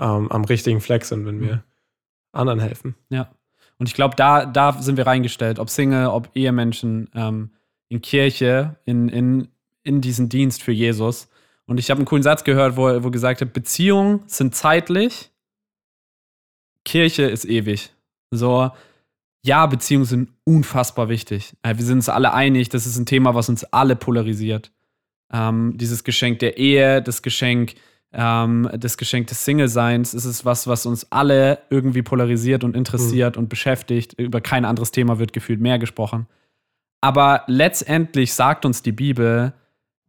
ähm, 0.00 0.30
am 0.30 0.44
richtigen 0.44 0.80
Fleck 0.80 1.04
sind, 1.04 1.26
wenn 1.26 1.40
wir 1.40 1.54
Mhm. 1.56 1.62
anderen 2.32 2.60
helfen. 2.60 2.94
Ja. 3.10 3.30
Und 3.78 3.88
ich 3.88 3.94
glaube, 3.94 4.14
da, 4.16 4.46
da 4.46 4.72
sind 4.80 4.96
wir 4.96 5.06
reingestellt, 5.06 5.58
ob 5.58 5.70
Single, 5.70 6.06
ob 6.06 6.30
Ehemenschen, 6.34 7.10
ähm, 7.14 7.50
in 7.88 8.00
Kirche, 8.00 8.76
in, 8.84 9.08
in, 9.08 9.48
in 9.82 10.00
diesen 10.00 10.28
Dienst 10.28 10.62
für 10.62 10.72
Jesus. 10.72 11.28
Und 11.66 11.78
ich 11.78 11.90
habe 11.90 11.98
einen 11.98 12.06
coolen 12.06 12.22
Satz 12.22 12.44
gehört, 12.44 12.76
wo, 12.76 13.02
wo 13.04 13.10
gesagt 13.10 13.40
hat, 13.40 13.52
Beziehungen 13.52 14.20
sind 14.26 14.54
zeitlich, 14.54 15.30
Kirche 16.84 17.22
ist 17.22 17.44
ewig. 17.44 17.92
So, 18.30 18.70
ja, 19.42 19.66
Beziehungen 19.66 20.06
sind 20.06 20.30
unfassbar 20.44 21.08
wichtig. 21.08 21.54
Äh, 21.62 21.76
Wir 21.76 21.84
sind 21.84 21.98
uns 21.98 22.08
alle 22.08 22.32
einig, 22.32 22.68
das 22.68 22.86
ist 22.86 22.96
ein 22.98 23.06
Thema, 23.06 23.34
was 23.34 23.48
uns 23.48 23.64
alle 23.64 23.96
polarisiert. 23.96 24.72
Ähm, 25.32 25.76
dieses 25.76 26.04
Geschenk 26.04 26.38
der 26.40 26.58
Ehe, 26.58 27.02
das 27.02 27.22
Geschenk, 27.22 27.74
ähm, 28.14 28.68
das 28.78 28.96
Geschenk 28.96 29.26
des 29.26 29.44
Single-Seins, 29.44 30.14
es 30.14 30.24
ist 30.24 30.44
was, 30.44 30.66
was 30.66 30.86
uns 30.86 31.10
alle 31.10 31.58
irgendwie 31.70 32.02
polarisiert 32.02 32.64
und 32.64 32.76
interessiert 32.76 33.36
und 33.36 33.48
beschäftigt. 33.48 34.14
Über 34.14 34.40
kein 34.40 34.64
anderes 34.64 34.90
Thema 34.90 35.18
wird 35.18 35.32
gefühlt 35.32 35.60
mehr 35.60 35.78
gesprochen. 35.78 36.26
Aber 37.00 37.42
letztendlich 37.46 38.32
sagt 38.32 38.64
uns 38.64 38.82
die 38.82 38.92
Bibel, 38.92 39.52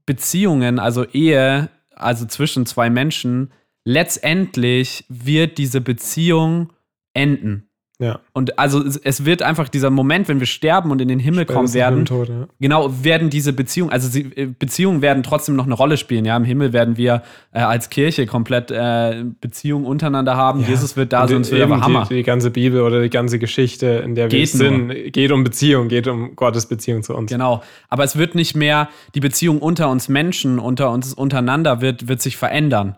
Beziehungen, 0.06 0.80
also 0.80 1.04
Ehe, 1.04 1.70
also 1.94 2.26
zwischen 2.26 2.66
zwei 2.66 2.90
Menschen, 2.90 3.52
letztendlich 3.84 5.06
wird 5.10 5.58
diese 5.58 5.82
Beziehung 5.82 6.72
enden. 7.14 7.70
Ja. 7.98 8.20
Und 8.34 8.60
also 8.60 8.84
es- 8.84 9.24
wird 9.26 9.42
einfach 9.42 9.70
dieser 9.70 9.90
Moment, 9.90 10.28
wenn 10.28 10.40
wir 10.40 10.48
sterben 10.48 10.92
und 10.92 11.02
in 11.02 11.08
den 11.08 11.20
Himmel 11.20 11.46
kommen 11.46 11.68
Spätestens 11.68 11.76
werden, 11.76 12.00
mit 12.00 12.10
dem 12.10 12.18
Tod, 12.18 12.30
ja. 12.30 12.48
genau, 12.60 12.92
werden 13.04 13.30
diese 13.30 13.54
Beziehungen, 13.54 13.92
also 13.94 14.10
sie, 14.10 14.24
äh, 14.36 14.48
Beziehungen 14.48 15.02
werden 15.02 15.24
trotzdem 15.24 15.56
noch 15.56 15.66
eine 15.66 15.76
Rolle 15.76 15.96
spielen. 15.96 16.26
Ja, 16.26 16.36
im 16.36 16.44
Himmel 16.44 16.74
werden 16.74 16.98
wir 16.98 17.24
äh, 17.54 17.60
als 17.60 17.90
Kirche 17.90 18.26
komplett 18.26 18.70
äh, 18.70 19.24
Beziehungen 19.40 19.86
untereinander 19.86 20.36
haben. 20.36 20.60
Ja. 20.62 20.68
Jesus 20.68 20.98
wird 20.98 21.14
da 21.14 21.24
Und 21.24 21.32
es 21.42 21.52
wird 21.52 21.62
aber 21.62 21.80
Hammer. 21.80 22.06
Die, 22.10 22.16
die 22.16 22.24
ganze 22.24 22.52
Bibel 22.52 22.82
oder 22.82 23.02
die 23.02 23.10
ganze 23.10 23.40
Geschichte, 23.40 23.88
in 24.04 24.14
der 24.16 24.30
wir 24.30 24.40
Geht 24.40 24.50
sind, 24.50 24.90
geht 25.14 25.32
um 25.32 25.46
Beziehung, 25.46 25.88
geht 25.88 26.08
um 26.08 26.36
Gottes 26.36 26.66
Beziehung 26.66 27.02
zu 27.02 27.16
uns. 27.16 27.32
Genau. 27.32 27.64
Aber 27.88 28.04
es 28.04 28.18
wird 28.18 28.36
nicht 28.36 28.56
mehr, 28.56 28.90
die 29.16 29.22
Beziehung 29.22 29.60
unter 29.60 29.90
uns 29.90 30.10
Menschen, 30.10 30.60
unter 30.60 30.92
uns 30.92 31.14
untereinander 31.14 31.80
wird, 31.80 32.10
wird 32.10 32.22
sich 32.22 32.36
verändern. 32.36 32.98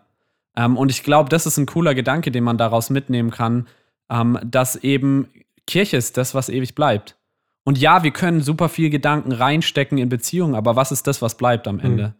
Ähm, 0.55 0.75
und 0.75 0.89
ich 0.89 1.03
glaube, 1.03 1.29
das 1.29 1.45
ist 1.45 1.57
ein 1.57 1.67
cooler 1.67 1.93
Gedanke, 1.93 2.31
den 2.31 2.43
man 2.43 2.57
daraus 2.57 2.89
mitnehmen 2.89 3.29
kann, 3.29 3.67
ähm, 4.09 4.39
dass 4.43 4.75
eben 4.75 5.27
Kirche 5.65 5.97
ist 5.97 6.17
das, 6.17 6.33
was 6.33 6.49
ewig 6.49 6.75
bleibt. 6.75 7.17
Und 7.63 7.77
ja, 7.77 8.03
wir 8.03 8.11
können 8.11 8.41
super 8.41 8.69
viel 8.69 8.89
Gedanken 8.89 9.33
reinstecken 9.33 9.97
in 9.97 10.07
Beziehungen, 10.07 10.55
aber 10.55 10.75
was 10.75 10.91
ist 10.91 11.05
das, 11.05 11.21
was 11.21 11.35
bleibt 11.35 11.67
am 11.67 11.79
Ende? 11.79 12.15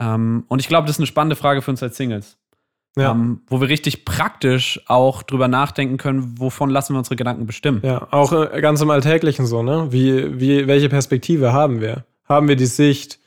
Ähm, 0.00 0.44
und 0.48 0.58
ich 0.58 0.66
glaube, 0.66 0.86
das 0.86 0.96
ist 0.96 1.00
eine 1.00 1.06
spannende 1.06 1.36
Frage 1.36 1.62
für 1.62 1.70
uns 1.70 1.82
als 1.82 1.96
Singles. 1.96 2.38
Ja. 2.96 3.12
Ähm, 3.12 3.42
wo 3.46 3.60
wir 3.60 3.68
richtig 3.68 4.04
praktisch 4.04 4.80
auch 4.88 5.22
drüber 5.22 5.46
nachdenken 5.46 5.96
können, 5.96 6.34
wovon 6.38 6.70
lassen 6.70 6.94
wir 6.94 6.98
unsere 6.98 7.14
Gedanken 7.14 7.46
bestimmen. 7.46 7.80
Ja, 7.84 8.08
auch 8.10 8.32
äh, 8.32 8.60
ganz 8.60 8.80
im 8.80 8.90
Alltäglichen 8.90 9.46
so, 9.46 9.62
ne? 9.62 9.92
Wie, 9.92 10.40
wie, 10.40 10.66
welche 10.66 10.88
Perspektive 10.88 11.52
haben 11.52 11.80
wir? 11.80 12.04
Haben 12.24 12.48
wir 12.48 12.56
die 12.56 12.66
Sicht, 12.66 13.20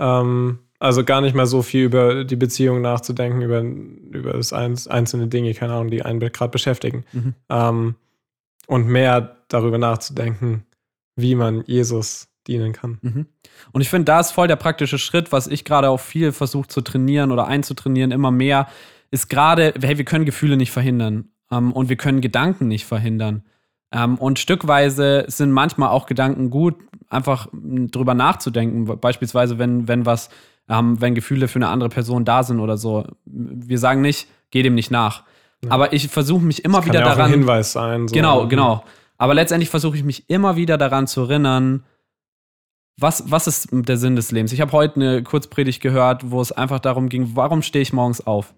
ähm, 0.00 0.58
also 0.78 1.04
gar 1.04 1.20
nicht 1.20 1.34
mal 1.34 1.46
so 1.46 1.62
viel 1.62 1.84
über 1.84 2.24
die 2.24 2.36
Beziehung 2.36 2.80
nachzudenken, 2.80 3.42
über, 3.42 3.60
über 3.60 4.32
das 4.34 4.52
einzelne 4.52 5.28
Dinge, 5.28 5.54
keine 5.54 5.74
Ahnung, 5.74 5.90
die 5.90 6.02
einen 6.02 6.20
gerade 6.20 6.50
beschäftigen. 6.50 7.04
Mhm. 7.12 7.34
Ähm, 7.48 7.94
und 8.66 8.86
mehr 8.88 9.36
darüber 9.48 9.78
nachzudenken, 9.78 10.64
wie 11.16 11.34
man 11.34 11.64
Jesus 11.66 12.28
dienen 12.46 12.72
kann. 12.72 12.98
Mhm. 13.02 13.26
Und 13.72 13.80
ich 13.80 13.88
finde, 13.88 14.06
da 14.06 14.20
ist 14.20 14.32
voll 14.32 14.48
der 14.48 14.56
praktische 14.56 14.98
Schritt, 14.98 15.32
was 15.32 15.46
ich 15.46 15.64
gerade 15.64 15.88
auch 15.88 16.00
viel 16.00 16.32
versuche 16.32 16.68
zu 16.68 16.80
trainieren 16.80 17.32
oder 17.32 17.46
einzutrainieren, 17.46 18.10
immer 18.10 18.30
mehr, 18.30 18.68
ist 19.10 19.28
gerade, 19.28 19.74
hey, 19.80 19.96
wir 19.96 20.04
können 20.04 20.24
Gefühle 20.24 20.56
nicht 20.56 20.70
verhindern 20.70 21.28
ähm, 21.50 21.72
und 21.72 21.88
wir 21.88 21.96
können 21.96 22.20
Gedanken 22.20 22.68
nicht 22.68 22.84
verhindern. 22.84 23.44
Ähm, 23.92 24.16
und 24.16 24.38
stückweise 24.38 25.24
sind 25.28 25.52
manchmal 25.52 25.90
auch 25.90 26.06
Gedanken 26.06 26.50
gut, 26.50 26.76
einfach 27.08 27.52
m, 27.52 27.90
drüber 27.90 28.14
nachzudenken. 28.14 28.86
Beispielsweise, 29.00 29.58
wenn, 29.58 29.88
wenn 29.88 30.04
was, 30.04 30.30
ähm, 30.68 31.00
wenn 31.00 31.14
Gefühle 31.14 31.48
für 31.48 31.56
eine 31.56 31.68
andere 31.68 31.88
Person 31.88 32.24
da 32.24 32.42
sind 32.42 32.60
oder 32.60 32.76
so. 32.76 33.04
Wir 33.24 33.78
sagen 33.78 34.00
nicht, 34.00 34.28
geh 34.50 34.62
dem 34.62 34.74
nicht 34.74 34.90
nach. 34.90 35.24
Aber 35.68 35.92
ich 35.92 36.08
versuche 36.08 36.44
mich 36.44 36.64
immer 36.64 36.80
Kann 36.80 36.88
wieder 36.88 37.00
ja 37.00 37.06
auch 37.06 37.16
daran. 37.16 37.26
ein 37.26 37.38
Hinweis 37.38 37.72
sein. 37.72 38.08
So. 38.08 38.14
Genau, 38.14 38.46
genau. 38.48 38.84
Aber 39.16 39.34
letztendlich 39.34 39.70
versuche 39.70 39.96
ich 39.96 40.04
mich 40.04 40.28
immer 40.28 40.56
wieder 40.56 40.76
daran 40.76 41.06
zu 41.06 41.22
erinnern, 41.22 41.84
was, 42.96 43.30
was 43.30 43.46
ist 43.46 43.68
der 43.72 43.96
Sinn 43.96 44.16
des 44.16 44.30
Lebens? 44.30 44.52
Ich 44.52 44.60
habe 44.60 44.72
heute 44.72 44.96
eine 44.96 45.22
Kurzpredigt 45.22 45.82
gehört, 45.82 46.30
wo 46.30 46.40
es 46.40 46.52
einfach 46.52 46.78
darum 46.78 47.08
ging, 47.08 47.30
warum 47.34 47.62
stehe 47.62 47.82
ich 47.82 47.92
morgens 47.92 48.24
auf? 48.26 48.54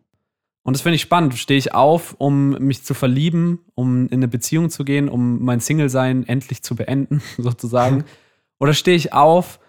Und 0.62 0.74
das 0.74 0.82
finde 0.82 0.96
ich 0.96 1.02
spannend. 1.02 1.34
Stehe 1.36 1.58
ich 1.58 1.74
auf, 1.74 2.16
um 2.18 2.50
mich 2.58 2.82
zu 2.82 2.92
verlieben, 2.92 3.60
um 3.74 4.08
in 4.08 4.14
eine 4.14 4.28
Beziehung 4.28 4.68
zu 4.68 4.84
gehen, 4.84 5.08
um 5.08 5.44
mein 5.44 5.60
Single-Sein 5.60 6.26
endlich 6.26 6.62
zu 6.62 6.74
beenden, 6.74 7.22
sozusagen? 7.38 8.04
Oder 8.58 8.74
stehe 8.74 8.96
ich 8.96 9.12
auf, 9.12 9.60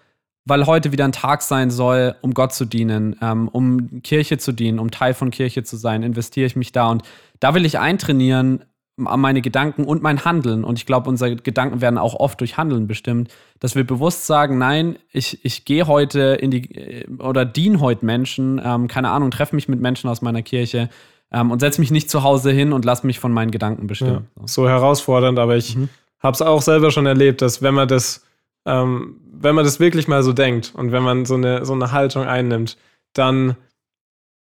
weil 0.48 0.66
heute 0.66 0.92
wieder 0.92 1.04
ein 1.04 1.12
Tag 1.12 1.42
sein 1.42 1.70
soll, 1.70 2.14
um 2.22 2.32
Gott 2.34 2.52
zu 2.54 2.64
dienen, 2.64 3.16
ähm, 3.22 3.48
um 3.48 4.02
Kirche 4.02 4.38
zu 4.38 4.52
dienen, 4.52 4.78
um 4.78 4.90
Teil 4.90 5.14
von 5.14 5.30
Kirche 5.30 5.62
zu 5.62 5.76
sein, 5.76 6.02
investiere 6.02 6.46
ich 6.46 6.56
mich 6.56 6.72
da. 6.72 6.90
Und 6.90 7.02
da 7.40 7.54
will 7.54 7.64
ich 7.66 7.78
eintrainieren 7.78 8.64
an 9.04 9.20
meine 9.20 9.42
Gedanken 9.42 9.84
und 9.84 10.02
mein 10.02 10.24
Handeln. 10.24 10.64
Und 10.64 10.76
ich 10.78 10.84
glaube, 10.86 11.08
unsere 11.08 11.36
Gedanken 11.36 11.80
werden 11.80 11.98
auch 11.98 12.14
oft 12.14 12.40
durch 12.40 12.56
Handeln 12.56 12.88
bestimmt, 12.88 13.30
dass 13.60 13.76
wir 13.76 13.84
bewusst 13.86 14.26
sagen, 14.26 14.58
nein, 14.58 14.96
ich, 15.12 15.44
ich 15.44 15.64
gehe 15.64 15.86
heute 15.86 16.20
in 16.40 16.50
die 16.50 16.74
äh, 16.74 17.06
oder 17.20 17.44
diene 17.44 17.78
heute 17.80 18.04
Menschen, 18.04 18.60
ähm, 18.64 18.88
keine 18.88 19.10
Ahnung, 19.10 19.30
treffe 19.30 19.54
mich 19.54 19.68
mit 19.68 19.80
Menschen 19.80 20.10
aus 20.10 20.20
meiner 20.20 20.42
Kirche 20.42 20.88
ähm, 21.30 21.52
und 21.52 21.60
setze 21.60 21.80
mich 21.80 21.92
nicht 21.92 22.10
zu 22.10 22.24
Hause 22.24 22.50
hin 22.50 22.72
und 22.72 22.84
lasse 22.84 23.06
mich 23.06 23.20
von 23.20 23.32
meinen 23.32 23.52
Gedanken 23.52 23.82
Ja, 23.82 23.86
bestimmen. 23.86 24.28
so 24.46 24.68
herausfordernd, 24.68 25.38
aber 25.38 25.56
ich 25.56 25.76
Mhm. 25.76 25.90
habe 26.20 26.34
es 26.34 26.42
auch 26.42 26.62
selber 26.62 26.90
schon 26.90 27.06
erlebt, 27.06 27.40
dass 27.40 27.62
wenn 27.62 27.74
man 27.74 27.86
das, 27.86 28.24
ähm, 28.66 29.20
wenn 29.40 29.54
man 29.54 29.64
das 29.64 29.80
wirklich 29.80 30.08
mal 30.08 30.22
so 30.22 30.32
denkt 30.32 30.72
und 30.74 30.92
wenn 30.92 31.02
man 31.02 31.24
so 31.24 31.34
eine, 31.34 31.64
so 31.64 31.72
eine 31.72 31.92
Haltung 31.92 32.24
einnimmt, 32.24 32.76
dann, 33.12 33.56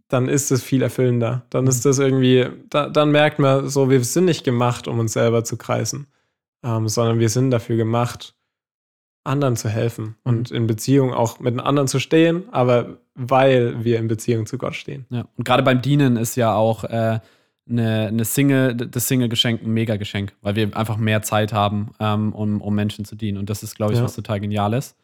dann 0.07 0.27
ist 0.27 0.51
es 0.51 0.63
viel 0.63 0.81
erfüllender. 0.81 1.45
Dann 1.49 1.67
ist 1.67 1.85
das 1.85 1.99
irgendwie, 1.99 2.47
da, 2.69 2.89
dann 2.89 3.11
merkt 3.11 3.39
man 3.39 3.67
so, 3.69 3.89
wir 3.89 4.03
sind 4.03 4.25
nicht 4.25 4.43
gemacht, 4.43 4.87
um 4.87 4.99
uns 4.99 5.13
selber 5.13 5.43
zu 5.43 5.57
kreisen, 5.57 6.07
ähm, 6.63 6.87
sondern 6.87 7.19
wir 7.19 7.29
sind 7.29 7.51
dafür 7.51 7.77
gemacht, 7.77 8.35
anderen 9.23 9.55
zu 9.55 9.69
helfen 9.69 10.15
und 10.23 10.49
in 10.49 10.65
Beziehung 10.65 11.13
auch 11.13 11.39
mit 11.39 11.59
anderen 11.59 11.87
zu 11.87 11.99
stehen, 11.99 12.49
aber 12.51 12.97
weil 13.13 13.83
wir 13.83 13.99
in 13.99 14.07
Beziehung 14.07 14.45
zu 14.45 14.57
Gott 14.57 14.75
stehen. 14.75 15.05
Ja. 15.09 15.25
Und 15.37 15.43
gerade 15.43 15.61
beim 15.61 15.81
Dienen 15.81 16.15
ist 16.17 16.35
ja 16.35 16.53
auch 16.53 16.83
äh, 16.85 17.19
eine, 17.69 18.07
eine 18.07 18.25
Single, 18.25 18.75
das 18.75 19.07
Single-Geschenk 19.07 19.61
ein 19.63 19.69
Mega-Geschenk, 19.71 20.33
weil 20.41 20.55
wir 20.55 20.75
einfach 20.75 20.97
mehr 20.97 21.21
Zeit 21.21 21.53
haben, 21.53 21.91
ähm, 21.99 22.33
um, 22.33 22.61
um 22.61 22.75
Menschen 22.75 23.05
zu 23.05 23.15
dienen. 23.15 23.37
Und 23.37 23.49
das 23.49 23.63
ist, 23.63 23.75
glaube 23.75 23.93
ich, 23.93 23.99
Ja. 23.99 24.05
was 24.05 24.15
total 24.15 24.39
Geniales. 24.39 24.95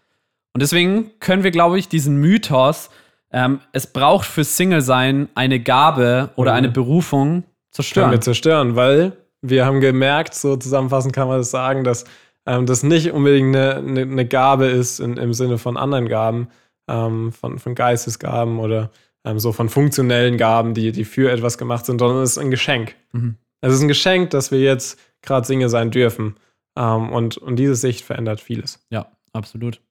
Und 0.54 0.62
deswegen 0.62 1.12
können 1.20 1.44
wir, 1.44 1.52
glaube 1.52 1.78
ich, 1.78 1.88
diesen 1.90 2.18
Mythos, 2.18 2.90
ähm, 3.32 3.60
es 3.74 3.88
braucht 3.88 4.26
für 4.28 4.44
Single-Sein 4.44 5.30
eine 5.36 5.60
Gabe 5.60 6.30
oder 6.36 6.52
Mhm. 6.52 6.58
eine 6.58 6.70
Berufung 6.70 7.30
Können 7.30 7.44
zerstören. 7.72 8.12
wir 8.12 8.22
zerstören, 8.22 8.76
weil 8.76 9.14
wir 9.42 9.66
haben 9.66 9.82
gemerkt, 9.82 10.34
so 10.34 10.56
zusammenfassend 10.56 11.14
kann 11.14 11.28
man 11.28 11.38
das 11.40 11.52
sagen, 11.52 11.84
dass 11.84 12.06
ähm, 12.48 12.66
das 12.66 12.84
nicht 12.84 13.12
unbedingt 13.12 13.56
eine, 13.56 13.76
eine, 13.78 14.02
eine 14.02 14.26
Gabe 14.26 14.66
ist 14.68 15.00
in, 15.00 15.18
im 15.18 15.34
Sinne 15.34 15.58
von 15.58 15.78
anderen 15.78 16.08
Gaben, 16.08 16.48
ähm, 16.88 17.32
von, 17.32 17.58
von 17.60 17.76
Geistesgaben 17.76 18.60
oder 18.60 18.92
ähm, 19.26 19.40
so 19.40 19.52
von 19.52 19.70
funktionellen 19.70 20.38
Gaben, 20.38 20.74
die, 20.74 20.92
die 20.92 21.04
für 21.04 21.32
etwas 21.32 21.58
gemacht 21.58 21.86
sind, 21.86 22.00
sondern 22.00 22.22
es 22.24 22.32
ist 22.32 22.38
ein 22.38 22.52
Geschenk. 22.52 22.96
Mhm. 23.12 23.36
Es 23.62 23.74
ist 23.74 23.82
ein 23.82 23.88
Geschenk, 23.88 24.30
dass 24.30 24.52
wir 24.52 24.60
jetzt 24.60 25.00
gerade 25.22 25.46
Single 25.46 25.70
sein 25.70 25.92
dürfen. 25.92 26.36
Ähm, 26.78 27.12
und, 27.12 27.38
und 27.38 27.58
diese 27.58 27.76
Sicht 27.76 28.06
verändert 28.06 28.40
vieles. 28.40 28.86
Ja, 28.90 29.12
absolut. 29.34 29.82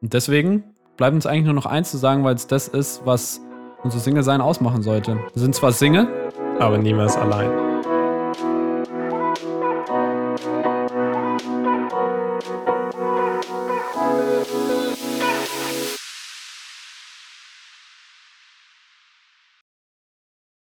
Und 0.00 0.12
deswegen 0.12 0.64
bleibt 0.96 1.14
uns 1.14 1.26
eigentlich 1.26 1.44
nur 1.44 1.54
noch 1.54 1.66
eins 1.66 1.90
zu 1.90 1.96
sagen, 1.96 2.24
weil 2.24 2.34
es 2.34 2.46
das 2.46 2.68
ist, 2.68 3.02
was 3.04 3.40
unser 3.84 4.00
Single-Sein 4.00 4.40
ausmachen 4.40 4.82
sollte. 4.82 5.14
Wir 5.14 5.40
sind 5.40 5.54
zwar 5.54 5.72
Single, 5.72 6.08
Aber 6.58 6.78
niemals 6.78 7.16
allein. 7.16 7.67